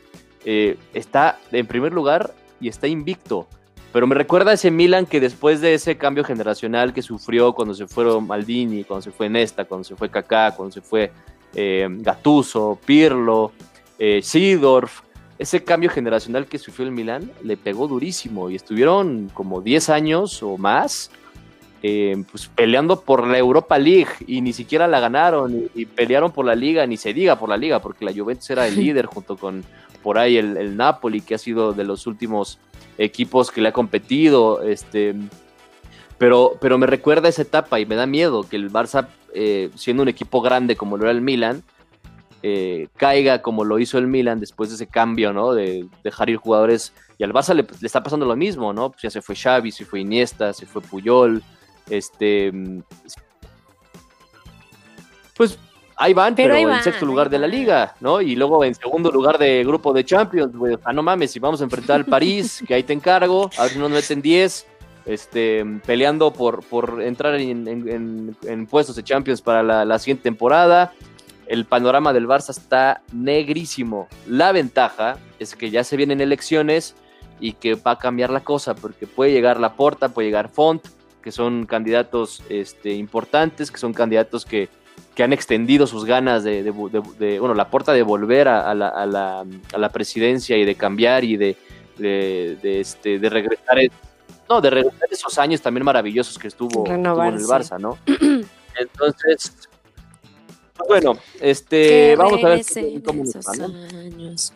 [0.45, 3.47] Eh, está en primer lugar y está invicto.
[3.93, 7.87] Pero me recuerda ese Milan que después de ese cambio generacional que sufrió cuando se
[7.87, 11.13] fueron Maldini, cuando se fue Nesta, cuando se fue Kaká, cuando se fue
[11.55, 13.53] eh, Gattuso, Pirlo,
[13.99, 15.03] eh, Seedorf,
[15.39, 20.43] ese cambio generacional que sufrió el Milan le pegó durísimo y estuvieron como 10 años
[20.43, 21.11] o más
[21.87, 26.47] eh, pues peleando por la Europa League y ni siquiera la ganaron y, pelearon por
[26.47, 29.37] la liga, ni se diga por la liga, porque la Juventus era el líder junto
[29.37, 29.63] con
[30.03, 32.59] por ahí el, Napoli, que ha sido de los últimos
[32.97, 35.15] equipos que le ha competido, este,
[36.17, 40.03] pero, pero me recuerda esa etapa y me da miedo que el Barça, eh, siendo
[40.03, 41.63] un equipo grande como lo era el Milan,
[42.47, 45.55] eh, caiga como lo hizo el Milan después de ese cambio, ¿no?
[45.55, 46.93] De dejar ir jugadores.
[47.17, 48.91] Y al Barça le, está pasando lo mismo, ¿no?
[48.91, 51.43] Pues ya se fue Xavi, se fue Iniesta, se fue Puyol.
[51.89, 52.53] Este.
[55.35, 55.59] Pues
[55.97, 58.21] ahí van, pero, en sexto lugar de la liga, ¿no?
[58.21, 60.77] Y luego en segundo lugar de grupo de Champions, güey.
[60.93, 63.79] no mames, si vamos a enfrentar al París, que ahí te encargo, a ver si
[63.79, 64.67] no nos meten 10,
[65.07, 70.93] este, peleando por, por entrar en, puestos de Champions para la, la siguiente temporada
[71.47, 74.09] el panorama del Barça está negrísimo.
[74.27, 76.95] La ventaja es que ya se vienen elecciones
[77.41, 80.87] y que va a cambiar la cosa, porque puede llegar Laporta, puede llegar Font,
[81.23, 84.69] que son candidatos este, importantes, que son candidatos que,
[85.19, 91.23] han extendido sus ganas de, bueno, Laporta de volver a, la, presidencia y de cambiar
[91.25, 91.57] y de,
[92.63, 93.79] este, de regresar,
[94.49, 97.97] no, de regresar esos años también maravillosos que estuvo, estuvo en el Barça, ¿no?
[98.77, 99.69] Entonces,
[100.89, 102.65] bueno, este, vamos a ver
[103.05, 104.53] cómo años.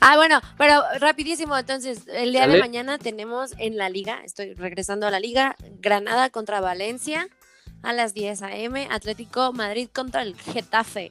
[0.00, 5.06] Ah, bueno, pero rapidísimo, entonces, el día de mañana tenemos en la liga, estoy regresando
[5.06, 7.28] a la liga, Granada contra Valencia
[7.82, 11.10] a las 10 a.m., Atlético Madrid contra el Getafe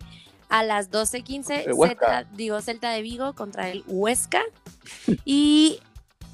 [0.49, 4.41] a las 12.15, digo, Celta de Vigo contra el Huesca
[5.25, 5.79] y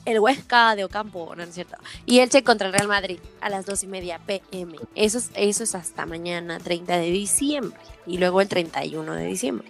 [0.06, 1.78] el Huesca de Ocampo, no, es cierto.
[2.06, 4.78] Y el Che contra el Real Madrid a las 2 y media pm.
[4.96, 7.78] Eso es, eso es hasta mañana, 30 de diciembre.
[8.06, 9.68] Y luego el 31 de diciembre.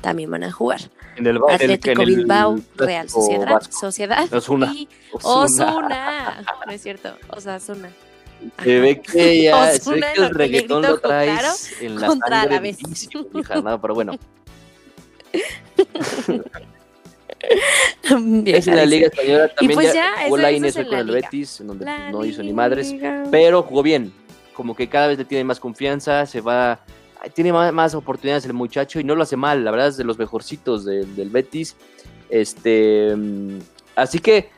[0.00, 0.80] También van a jugar.
[1.16, 4.72] En el, Atlético Bilbao, Real Sociedad, Sociedad Osuna.
[4.74, 6.42] y Osuna.
[6.66, 7.90] No es cierto, Osasuna.
[8.62, 12.60] Se ve que ya se ve que el reggaetón lo traes en la contra la
[12.60, 12.78] vez.
[13.82, 14.18] pero bueno.
[18.46, 19.74] es en la Liga Española también.
[19.74, 22.94] Pues ya, jugó la Inés con el Betis, donde no hizo ni madres,
[23.30, 24.12] pero jugó bien.
[24.54, 26.80] Como que cada vez le tiene más confianza, se va.
[27.34, 29.64] Tiene más, oportunidades el muchacho y no lo hace mal.
[29.64, 31.76] La verdad es de los mejorcitos del Betis.
[32.30, 33.14] Este,
[33.96, 34.48] así que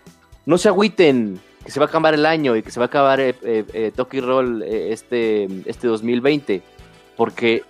[0.44, 2.88] no se agüiten que se va a acabar el año y que se va a
[2.88, 6.62] acabar eh, eh, eh Toki Roll eh, este, este 2020.
[7.16, 7.62] Porque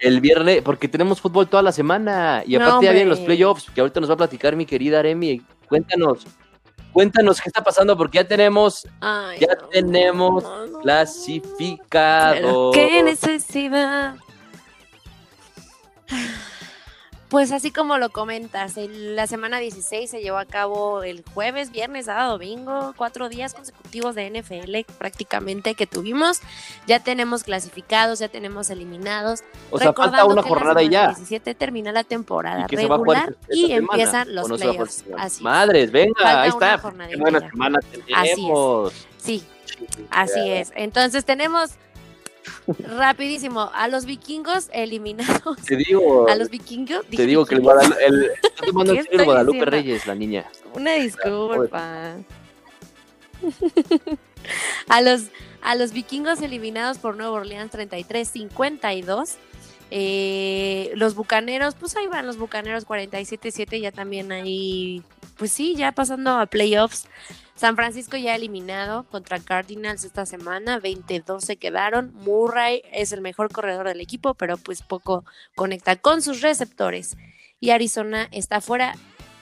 [0.00, 3.80] el viernes, porque tenemos fútbol toda la semana y aparte ya vienen los playoffs, que
[3.80, 5.40] ahorita nos va a platicar mi querida Aremi.
[5.68, 6.26] Cuéntanos,
[6.92, 8.86] cuéntanos qué está pasando, porque ya tenemos,
[9.40, 10.44] ya tenemos
[10.82, 12.72] clasificado.
[12.72, 14.16] ¿Qué necesidad?
[17.34, 22.06] Pues así como lo comentas, la semana 16 se llevó a cabo el jueves, viernes,
[22.06, 26.42] sábado, domingo, cuatro días consecutivos de NFL prácticamente que tuvimos.
[26.86, 29.42] Ya tenemos clasificados, ya tenemos eliminados.
[29.72, 31.08] O sea, falta una jornada y ya.
[31.08, 35.04] 17 termina la temporada regular y empiezan los playoffs.
[35.18, 36.80] Así Madres, venga, ahí está.
[37.08, 38.92] Qué buena semana tenemos.
[38.94, 39.08] Así es.
[39.16, 39.44] Sí,
[40.12, 40.72] así es.
[40.76, 41.72] Entonces tenemos
[42.66, 45.58] Rapidísimo, a los vikingos eliminados.
[45.66, 46.28] Te digo.
[46.28, 47.06] A los vikingos.
[47.06, 50.46] Te digo que el, Guadalupe, el, está tomando el Guadalupe Reyes, la niña.
[50.72, 52.16] Una disculpa.
[54.88, 55.24] a los
[55.64, 59.36] a los vikingos eliminados por Nuevo Orleans 33-52.
[59.90, 65.02] Eh, los bucaneros, pues ahí van los bucaneros 47-7, ya también ahí,
[65.38, 67.08] pues sí, ya pasando a playoffs.
[67.56, 72.12] San Francisco ya eliminado contra Cardinals esta semana, 22 se quedaron.
[72.14, 77.16] Murray es el mejor corredor del equipo, pero pues poco conecta con sus receptores.
[77.60, 78.96] Y Arizona está fuera.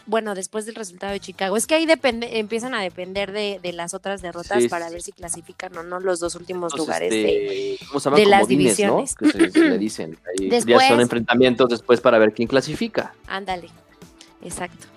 [0.05, 1.57] Bueno, después del resultado de Chicago.
[1.57, 5.75] Es que ahí depende, empiezan a depender de, las otras derrotas para ver si clasifican
[5.79, 9.14] o no los dos últimos lugares de, este, las divisiones.
[9.14, 10.18] Que se, le dicen.
[10.40, 13.14] ya son enfrentamientos después para ver quién clasifica.
[13.27, 13.70] Ándale,
[14.42, 14.92] exacto.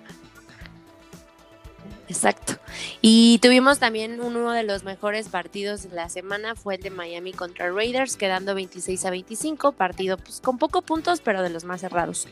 [2.08, 2.54] Exacto.
[3.00, 7.32] Y tuvimos también uno de los mejores partidos de la semana, fue el de Miami
[7.32, 11.80] contra Raiders, quedando 26 a 25, partido pues, con pocos puntos, pero de los más
[11.80, 12.28] cerrados.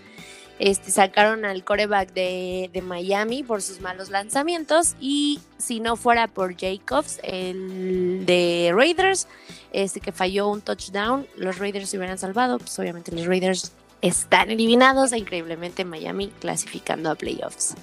[0.60, 6.28] Este, sacaron al coreback de, de, Miami por sus malos lanzamientos y si no fuera
[6.28, 9.26] por Jacobs, el de Raiders,
[9.72, 14.50] este que falló un touchdown, los Raiders se hubieran salvado, pues obviamente los Raiders están
[14.50, 17.74] eliminados e increíblemente Miami clasificando a playoffs.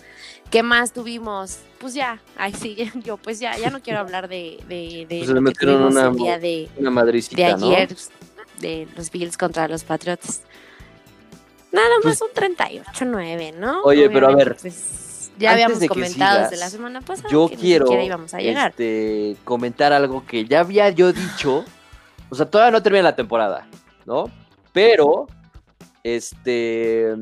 [0.49, 1.59] ¿Qué más tuvimos?
[1.79, 5.29] Pues ya, ay sí, yo pues ya, ya no quiero hablar de, de, de pues
[5.29, 6.69] lo que una, el día de,
[7.35, 7.95] de ayer,
[8.59, 10.41] de los Bills contra los Patriots.
[11.71, 13.81] Nada más pues un 38-9, ¿no?
[13.83, 14.57] Oye, pero a ver.
[14.61, 18.71] Pues, ya habíamos comentado desde la semana pasada yo que quiero íbamos a llegar.
[18.71, 21.65] Este, comentar algo que ya había yo dicho.
[22.29, 23.67] O sea, todavía no termina la temporada,
[24.05, 24.29] ¿no?
[24.71, 25.27] Pero
[26.03, 27.15] este,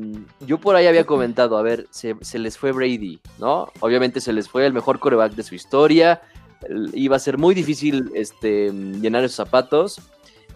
[0.46, 3.68] yo por ahí había comentado, a ver, se, les fue Brady, ¿no?
[3.80, 6.22] Obviamente se les fue el mejor coreback de su historia,
[6.92, 10.00] iba a ser muy difícil este, llenar esos zapatos,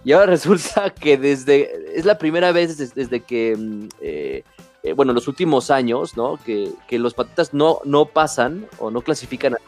[0.04, 4.44] Y ahora resulta que desde, es la primera vez desde, que, mm, eh,
[4.82, 6.38] eh, bueno, los últimos años, ¿no?
[6.44, 9.58] Que, que los Patriotas no, no pasan o no clasifican a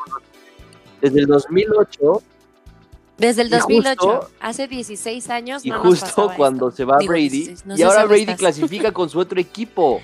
[1.01, 2.23] desde el 2008
[3.19, 5.65] Desde el Y 2008, justo- hace 16 años.
[5.65, 6.77] y no justo cuando esto.
[6.77, 10.01] se va Digo, Brady 16, no y ahora Brady estás- clasifica con su otro equipo.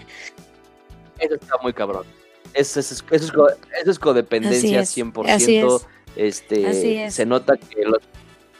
[1.18, 2.04] Eso está muy cabrón.
[2.54, 3.22] Eso es, eso es,
[3.80, 5.30] eso es codependencia Así es, 100%.
[5.34, 5.86] así es.
[6.16, 7.10] Este, Así.
[7.10, 8.00] Se nota que, los-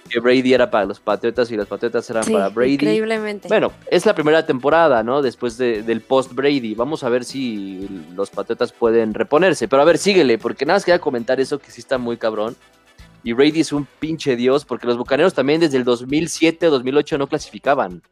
[0.09, 2.75] que Brady era para los Patriotas y los Patriotas eran Sí, para Brady.
[2.75, 3.49] increíblemente.
[3.49, 5.23] Bueno, es la primera temporada, ¿no?
[5.23, 6.75] Después de- del post Brady.
[6.75, 9.69] Vamos a ver si los Patriotas pueden reponerse.
[9.69, 12.55] Pero a ver, síguele, porque nada más quería comentar eso que sí está muy cabrón.
[13.25, 17.19] Y Brady es un pinche dios, porque los bucaneros también desde el 2007 o 2008
[17.19, 18.03] no clasificaban.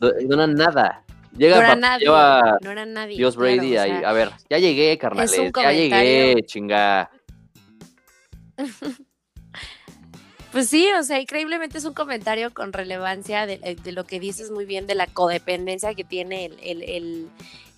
[0.00, 1.02] No, no eran nada.
[1.36, 2.04] Llega no era nadie.
[2.06, 3.16] lleva no era nadie.
[3.16, 3.90] Dios claro, Brady o ahí.
[3.90, 5.52] sea, A ver, ya llegué, carnales.
[5.54, 7.10] Ya llegué, chinga.
[10.54, 14.52] Pues sí, o sea, increíblemente es un comentario con relevancia de, eh, lo que dices
[14.52, 17.28] muy bien de la codependencia que tiene el,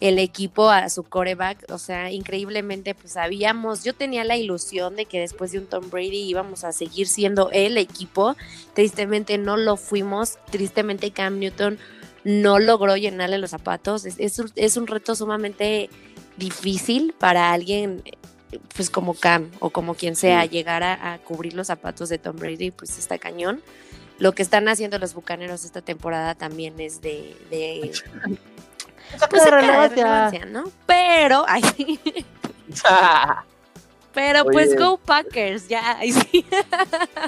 [0.00, 1.64] el- equipo a su coreback.
[1.72, 5.88] O sea, increíblemente, pues sabíamos, yo tenía la ilusión de que después de un Tom
[5.88, 8.36] Brady íbamos a seguir siendo el equipo.
[8.74, 10.36] Tristemente no lo fuimos.
[10.50, 11.78] Tristemente Cam Newton
[12.24, 14.04] no logró llenarle los zapatos.
[14.04, 15.88] Es, es es un reto sumamente
[16.36, 18.02] difícil para alguien
[18.74, 20.48] pues como Cam o como quien sea, Sí.
[20.50, 23.62] llegar a, a cubrir los zapatos de Tom Brady, pues está cañón.
[24.18, 27.92] Lo que están haciendo los bucaneros esta temporada también es de, de
[29.30, 30.64] pues, sacar relevancia, ¿no?
[30.86, 32.00] Pero, ay, sí,
[34.14, 35.98] pero pues go Packers, ya.
[35.98, 36.46] ay, sí.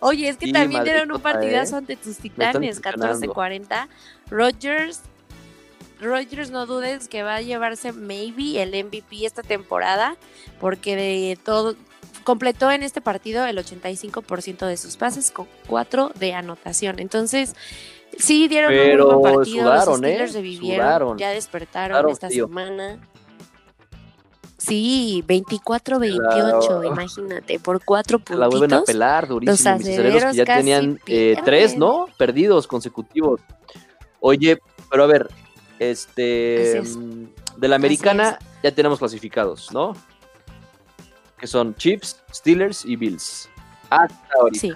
[0.00, 1.78] Oye, es que Sí, también dieron un partidazo ¿eh?
[1.78, 3.34] ante tus titanes, impresionando.
[3.34, 3.88] 14-40.
[4.30, 5.00] Rogers,
[6.00, 10.16] Rogers no dudes que va a llevarse maybe el MVP esta temporada,
[10.60, 11.74] porque de todo
[12.24, 16.98] completó en este partido el 85% de sus pases con 4 de anotación.
[16.98, 17.54] Entonces,
[18.18, 20.12] sí dieron Pero un buen partido, sudaron, los ¿eh?
[20.12, 21.18] Steelers revivieron, Sudaron.
[21.18, 22.98] ya despertaron Sudaron esta semana.
[24.56, 26.84] Sí, 24-28, Claro.
[26.84, 28.92] imagínate, por cuatro Se la vuelven a puntitos.
[28.92, 29.76] pelar durísimo.
[29.78, 32.06] Mis aceleros que ya tenían eh, tres, ¿no?
[32.18, 33.40] Perdidos consecutivos.
[34.20, 34.58] Oye,
[34.90, 35.28] pero a ver,
[35.78, 36.78] este.
[36.78, 36.96] Es.
[36.96, 37.24] mm,
[37.56, 39.96] De la americana ya tenemos clasificados, ¿no?
[41.38, 43.48] Que son Chiefs, Steelers y Bills.
[43.90, 44.60] Hasta ahorita.
[44.60, 44.72] Sí.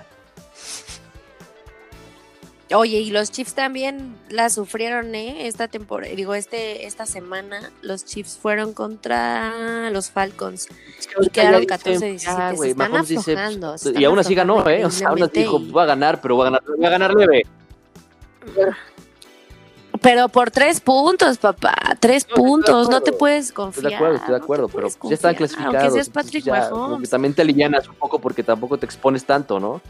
[2.75, 5.47] Oye, y los Chiefs también la sufrieron, ¿eh?
[5.47, 11.29] Esta temporada, digo, este, esta semana los Chiefs fueron contra los Falcons Es que y
[11.29, 12.19] quedaron ya dicen, 14-17.
[12.19, 13.37] ya, Se güey, están dice,
[13.77, 14.85] se y aún así ganó, ¿eh?
[14.87, 17.15] O sea, aún así dijo, va a ganar, pero va a ganar, va a ganar
[17.15, 17.43] leve.
[20.01, 21.75] Pero por tres puntos, papá.
[22.01, 22.89] Tres No, puntos.
[22.89, 23.85] No te puedes confiar.
[23.87, 25.75] Estoy de acuerdo, estoy de no acuerdo, pero ya están clasificados.
[25.77, 27.11] Aunque seas Patrick ya, Mahomes.
[27.11, 29.81] también te alivianas un poco porque tampoco te expones tanto, ¿no?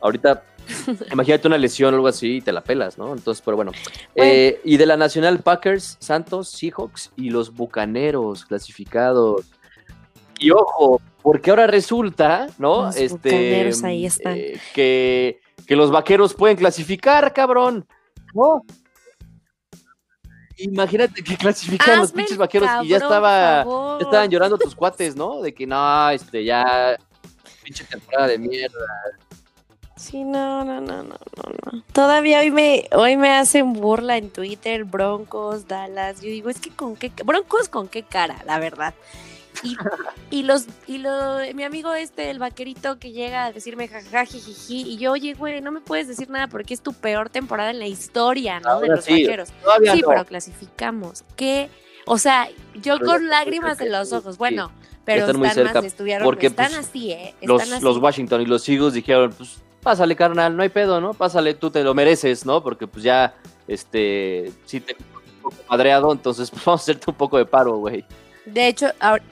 [0.00, 0.42] Ahorita,
[1.12, 3.12] imagínate una lesión o algo así y te la pelas, ¿no?
[3.14, 3.70] Entonces, pero bueno.
[4.16, 9.46] Eh, y de la Nacional Packers, Santos, Seahawks y los Bucaneros clasificados.
[10.40, 12.86] Y ojo, porque ahora resulta, ¿no?
[12.86, 14.36] Los este, Bucaneros ahí están.
[14.36, 17.86] eh, que, que los vaqueros pueden clasificar, cabrón.
[18.34, 18.62] ¿No?
[20.58, 25.40] Imagínate que clasifican los pinches vaqueros y ya estaba, ya estaban llorando tus cuates, ¿no?
[25.40, 26.96] De que no, este, ya,
[27.62, 28.86] pinche temporada de mierda.
[29.96, 31.82] Sí, no, no, no, no, no, no.
[31.92, 36.20] Todavía hoy me, hoy me hacen burla en Twitter, Broncos, Dallas.
[36.20, 38.94] Yo digo, es que con qué, Broncos con qué cara, la verdad.
[39.62, 39.76] Y,
[40.30, 44.82] y los, y lo, mi amigo este, el vaquerito que llega a decirme jajaja, jijiji,
[44.82, 47.78] y yo, oye, güey, no me puedes decir nada porque es tu peor temporada en
[47.78, 48.68] la historia, ¿no?
[48.80, 49.48] de Ahora los sí, vaqueros.
[49.48, 50.08] Sí, no.
[50.08, 51.24] pero clasificamos.
[51.36, 51.68] ¿Qué?
[52.06, 54.34] O sea, yo Pero con yo lágrimas en los ojos.
[54.34, 54.38] sí.
[54.38, 54.72] Bueno,
[55.04, 57.34] pero están muy están cerca, más, estuvieron, porque, están pues, así, ¿eh?
[57.42, 57.82] los, así.
[57.82, 61.12] los Washington y los Eagles dijeron, pues, pásale, carnal, no hay pedo, ¿no?
[61.14, 62.62] Pásale, tú te lo mereces, ¿no?
[62.62, 63.34] Porque pues ya,
[63.66, 67.76] este, sí te un poco madreado, entonces pues, vamos a hacerte un poco de paro,
[67.78, 68.04] güey.
[68.44, 69.22] De hecho, ahor-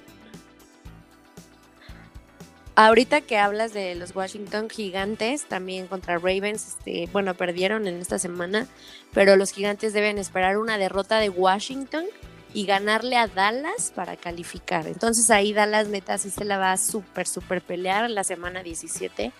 [2.86, 8.18] ahorita que hablas de los Washington Gigantes, también contra Ravens, este, bueno, perdieron en esta
[8.18, 8.66] semana,
[9.12, 12.04] pero los Gigantes deben esperar una derrota de Washington
[12.52, 14.87] y ganarle a Dallas para calificar.
[14.87, 19.33] Entonces ahí Dallas neta sí se la va a súper, súper pelear la semana 17.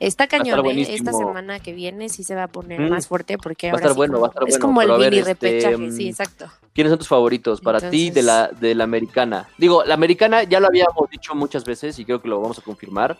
[0.00, 0.86] Está cañón, ¿eh?
[0.94, 2.88] esta semana que viene sí se va a poner Mm.
[2.90, 4.82] más fuerte porque Va ahora estar sí bueno, como- va a estar es bueno, como
[4.82, 6.46] el ver, mini este, repechaje, mm, sí, exacto.
[6.74, 9.48] ¿Quiénes son tus favoritos para ti de Entonces- la, de la americana?
[9.58, 12.62] Digo, la americana ya lo habíamos dicho muchas veces y creo que lo vamos a
[12.62, 13.18] confirmar,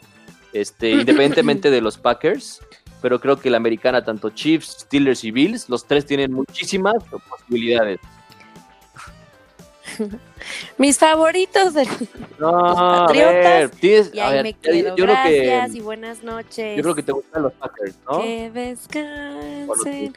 [0.53, 0.91] este,
[1.41, 2.61] independientemente de los Packers,
[3.01, 6.95] pero creo que la americana, tanto Chiefs, Steelers y Bills, los tres tienen muchísimas
[7.29, 8.01] posibilidades.
[10.79, 11.85] mis favoritos de
[12.39, 14.97] No, Los a Patriotas, ver, y a ahí ver, me yo- quedo.
[14.97, 16.77] yo creo que Gracias y buenas noches.
[16.77, 18.21] yo creo que te gustan los Packers, ¿no?
[18.21, 20.15] Que descansen.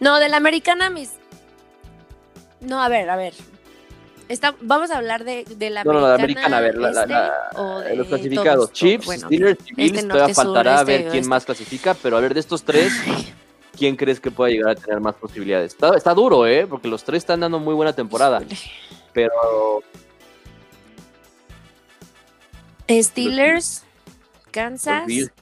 [0.00, 1.12] No, de la americana mis.
[2.60, 3.34] No, a ver, a ver.
[4.28, 6.48] Está, vamos a hablar de, de la No, no, americana.
[6.48, 8.72] la americana, a ver, la- este, la- de los clasificados.
[8.72, 12.16] Chiefs, bueno, Steelers y Bills, este, todavía sur, faltará este, ver quién más clasifica, pero
[12.16, 12.92] a ver, de estos tres,
[13.78, 15.74] ¿quién crees que pueda llegar a tener más posibilidades?
[15.74, 16.66] Está, está duro, ¿eh?
[16.66, 18.58] Porque los tres están dando muy buena temporada, Híjole.
[19.16, 19.82] Pero
[22.86, 23.82] Steelers,
[24.50, 25.06] Kansas.
[25.06, 25.32] Bills.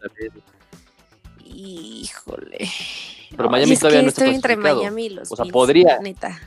[1.45, 2.69] Híjole.
[3.37, 4.57] Pero Miami es todavía que no está estoy entre.
[4.57, 5.99] Miami y los O sea, Bills, podría.
[5.99, 6.41] Neta.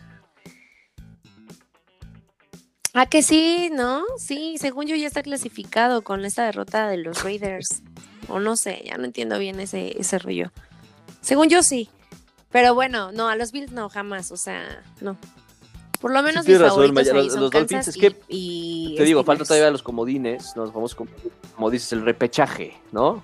[2.94, 4.06] Ah, que sí, ¿no?
[4.18, 7.84] Sí, según yo ya está clasificado con esta derrota de los Raiders.
[8.30, 10.54] o no sé, ya no entiendo bien ese, ese rollo.
[11.20, 11.90] Según yo sí.
[12.52, 14.32] Pero bueno, no, a los Bills no, jamás.
[14.32, 15.18] O sea, no.
[16.02, 17.98] Por lo menos mis tienes razón, favoritos Maya, ahí los- son los Kansas Dolphins, es
[17.98, 21.10] que y Te digo, falta todavía los comodines, nos vamos como,
[21.56, 23.22] como dices, el repechaje, ¿no?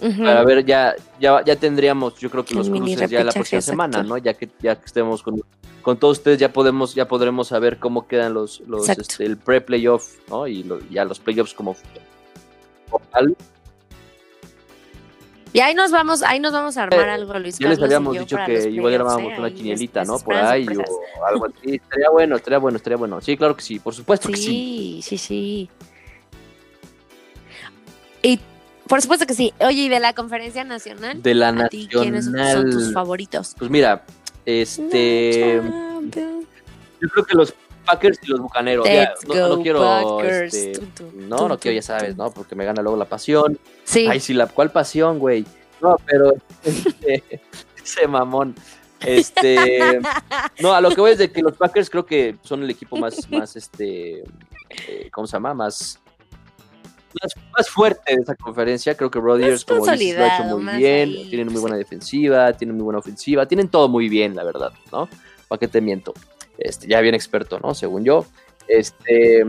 [0.00, 0.22] Ujú.
[0.22, 3.60] Para ver, ya, ya, ya tendríamos, yo creo que El los cruces ya la próxima
[3.60, 4.02] semana.
[4.02, 4.16] ¿no?
[4.18, 5.40] Ya que, ya que estemos con,
[5.82, 10.16] con todos ustedes, ya podemos, ya podremos saber cómo quedan los, los este, el pre-playoff,
[10.28, 10.46] ¿no?
[10.46, 11.76] Y lo- ya los playoffs como
[12.90, 13.36] como tal.
[15.52, 18.14] Y ahí nos vamos, ahí nos vamos a armar Eh, algo, Luis Ya les habíamos
[18.14, 19.36] yo dicho que igual armábamos ¿eh?
[19.38, 20.18] una quinielita, ¿no?
[20.18, 20.94] Por ahí sorpresas.
[21.20, 21.74] o algo así.
[21.76, 23.20] Estaría bueno, estaría bueno, estaría bueno.
[23.20, 24.42] Sí, claro que sí, por supuesto que sí.
[24.44, 25.70] Sí, sí, sí.
[28.22, 28.40] Y
[28.86, 29.52] por supuesto que sí.
[29.60, 31.22] Oye, ¿y de la conferencia nacional?
[31.22, 32.42] De la ¿A ti quiénes son tus
[32.74, 32.92] nacional.
[32.92, 33.54] favoritos?
[33.58, 34.04] Pues mira,
[34.44, 35.62] este.
[37.00, 37.54] Yo creo que los
[37.88, 38.86] Packers y los Bucaneros.
[38.86, 40.20] ya, Let's no, no quiero.
[40.22, 42.16] Este, Tum, tum, no, tum, no quiero, ya sabes.
[42.16, 42.30] ¿no?
[42.30, 43.58] Porque me gana luego la pasión.
[43.84, 44.06] Sí.
[44.08, 45.44] Ay, sí, la cuál pasión, güey.
[45.80, 46.34] No, pero
[46.64, 47.40] este,
[47.82, 48.54] ese mamón.
[49.00, 50.00] Este,
[50.60, 52.96] no, a lo que voy es de que los Packers creo que son el equipo
[52.96, 54.24] más, más, este,
[54.70, 55.54] eh, ¿cómo se llama?
[55.54, 56.00] Más,
[57.22, 58.96] más, más fuerte de esa conferencia.
[58.96, 61.08] Creo que Rodgers, como dices, lo ha hecho muy bien.
[61.10, 64.72] ahí, Tienen muy buena defensiva, tienen muy buena ofensiva, tienen todo muy bien, la verdad,
[64.92, 65.08] ¿no?
[65.46, 66.12] ¿Para qué te miento?
[66.58, 67.74] Este, ya bien experto, ¿no?
[67.74, 68.26] Según yo.
[68.66, 69.44] Este,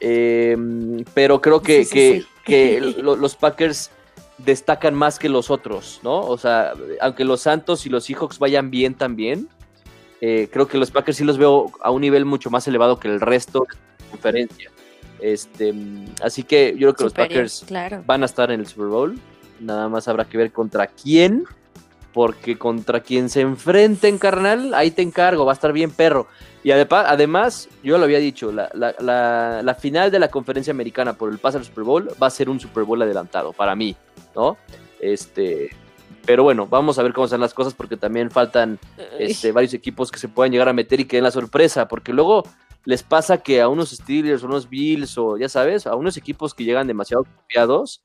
[0.00, 2.26] em, pero creo que, Sí, que, sí.
[2.44, 3.90] que lo- los Packers
[4.38, 6.20] destacan más que los otros, ¿no?
[6.20, 9.48] O sea, aunque los Santos y los Seahawks vayan bien también,
[10.20, 13.08] eh, creo que los Packers sí los veo a un nivel mucho más elevado que
[13.08, 14.70] el resto de la conferencia.
[15.20, 15.72] Este,
[16.22, 18.02] así que yo creo que los Packers claro.
[18.06, 19.18] van a estar en el Super Bowl.
[19.60, 21.44] Nada más habrá que ver contra quién,
[22.12, 26.26] porque contra quien se enfrenten, carnal, ahí te encargo, va a estar bien perro.
[26.64, 31.14] Y además, yo lo había dicho, la, la- la- la final de la conferencia americana
[31.14, 33.96] por el pase al Super Bowl va a ser un Super Bowl adelantado, para mí,
[34.36, 34.56] ¿no?
[35.00, 35.70] Este,
[36.24, 38.78] pero bueno, vamos a ver cómo están las cosas, porque también faltan
[39.18, 42.12] este, varios equipos que se puedan llegar a meter y que den la sorpresa, porque
[42.12, 42.44] luego
[42.84, 46.54] les pasa que a unos Steelers, a unos Bills, o ya sabes, a unos equipos
[46.54, 48.02] que llegan demasiado confiados,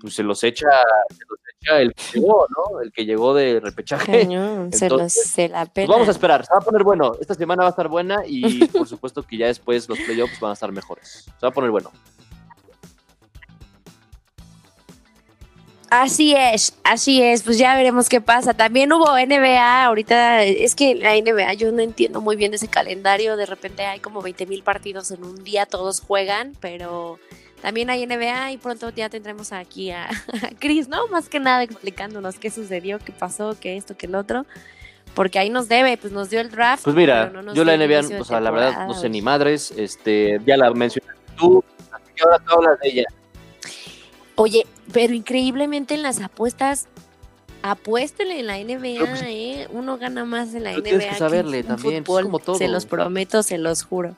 [0.00, 0.66] pues se los echa,
[1.08, 2.80] se los echa el que llegó, ¿no?
[2.80, 4.20] El que llegó de repechaje.
[4.20, 7.12] Cañón, se, los, Entonces, se la Pues vamos a esperar, se va a poner bueno.
[7.20, 10.50] Esta semana va a estar buena y por supuesto que ya después los playoffs van
[10.50, 11.24] a estar mejores.
[11.24, 11.90] Se va a poner bueno.
[15.96, 18.52] Así es, así es, pues ya veremos qué pasa.
[18.52, 23.36] También hubo NBA, ahorita es que la NBA yo no entiendo muy bien ese calendario,
[23.36, 27.20] de repente hay como 20 mil partidos en un día, todos juegan, pero
[27.64, 30.04] también hay NBA y pronto ya tendremos aquí a,
[30.42, 31.08] a Chris, ¿no?
[31.08, 34.44] Más que nada explicándonos qué sucedió, qué pasó, qué esto, qué el otro,
[35.14, 36.84] porque ahí nos debe, pues nos dio el draft.
[36.84, 40.38] Pues mira, no yo la NBA, o sea, la verdad no sé ni madres, este,
[40.44, 43.04] ya la mencionaste tú, así que ahora tú hablas de ella.
[44.34, 46.86] Oye, pero increíblemente en las apuestas,
[47.62, 49.68] apuéstele en la NBA, pues, ¿eh?
[49.70, 50.82] Uno gana más en la NBA.
[50.82, 52.58] tienes que que saberle en también, pues, fútbol, como todo.
[52.58, 54.16] Se los prometo, se los juro.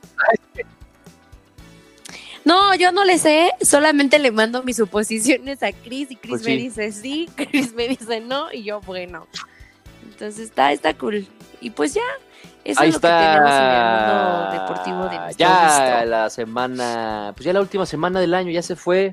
[2.46, 6.42] No, yo no le sé, solamente le mando mis suposiciones a Chris y Chris Pues
[6.44, 6.56] me sí.
[6.56, 9.26] dice sí, Chris me dice no y yo bueno.
[10.04, 11.26] Entonces está, está cool.
[11.60, 12.02] Y pues ya,
[12.64, 14.52] eso Ahí es lo que tenemos en el mundo está.
[14.60, 15.66] deportivo de nuestro Ya
[15.98, 16.10] gusto.
[16.10, 19.12] la semana, pues ya la última semana del año, ya se fue.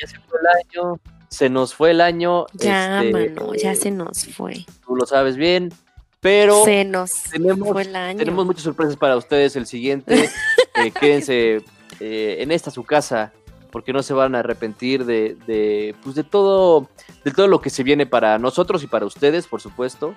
[0.00, 1.00] Ya se fue el año.
[1.30, 2.46] Se nos fue el año.
[2.54, 4.64] Ya, este, mano, ya se nos fue.
[4.86, 5.72] Tú lo sabes bien.
[6.20, 8.18] Pero se nos tenemos- fue el año.
[8.18, 10.28] tenemos muchas sorpresas para ustedes el siguiente.
[10.80, 11.64] Eh, quédense
[12.00, 13.32] eh, en esta su casa.
[13.70, 16.88] Porque no se van a arrepentir de, de, pues de todo,
[17.22, 20.14] de todo lo que se viene para nosotros y para ustedes, por supuesto.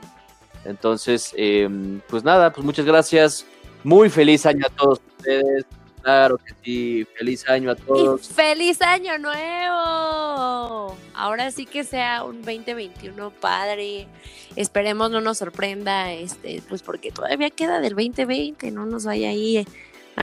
[0.63, 1.67] Entonces, eh,
[2.07, 3.45] pues nada, pues muchas gracias.
[3.83, 5.65] Muy feliz año a todos ustedes.
[6.01, 7.07] Claro que sí.
[7.17, 8.27] Feliz año a todos.
[8.27, 10.95] ¡Feliz año nuevo!
[11.13, 14.07] Ahora sí que sea un 2021 padre.
[14.55, 19.57] Esperemos no nos sorprenda, este, pues porque todavía queda del 2020, no nos vaya ahí
[19.59, 19.65] a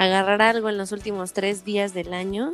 [0.05, 2.53] agarrar algo en los últimos tres días del año.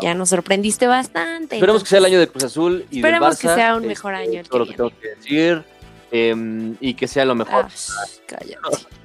[0.00, 1.56] Ya nos sorprendiste bastante.
[1.56, 3.40] Esperemos que sea el año de Cruz Azul y del Esperemos Barça.
[3.40, 5.64] que sea un este, mejor año el todo lo que tengo que decir.
[6.12, 7.66] em, y que sea lo mejor.
[7.66, 8.58] Ah, cállate.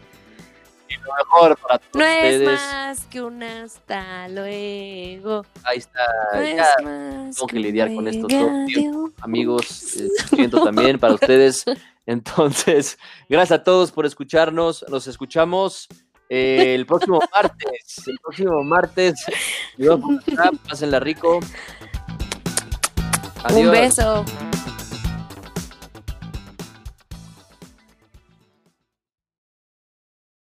[1.08, 5.46] Lo mejor para todos No es más que un hasta luego.
[5.64, 6.02] Ahí está.
[6.34, 9.96] No ya, es más tengo que lidiar con esto todo amigos.
[9.96, 11.64] eh, siento también para ustedes.
[12.06, 12.98] Entonces,
[13.30, 14.86] gracias a todos por escucharnos.
[14.90, 15.88] Nos escuchamos
[16.30, 18.08] eh, el próximo martes.
[18.08, 19.26] El próximo martes.
[20.34, 20.52] Acá.
[20.68, 21.40] Pásenla rico.
[23.44, 23.66] Adiós.
[23.66, 24.26] Un beso.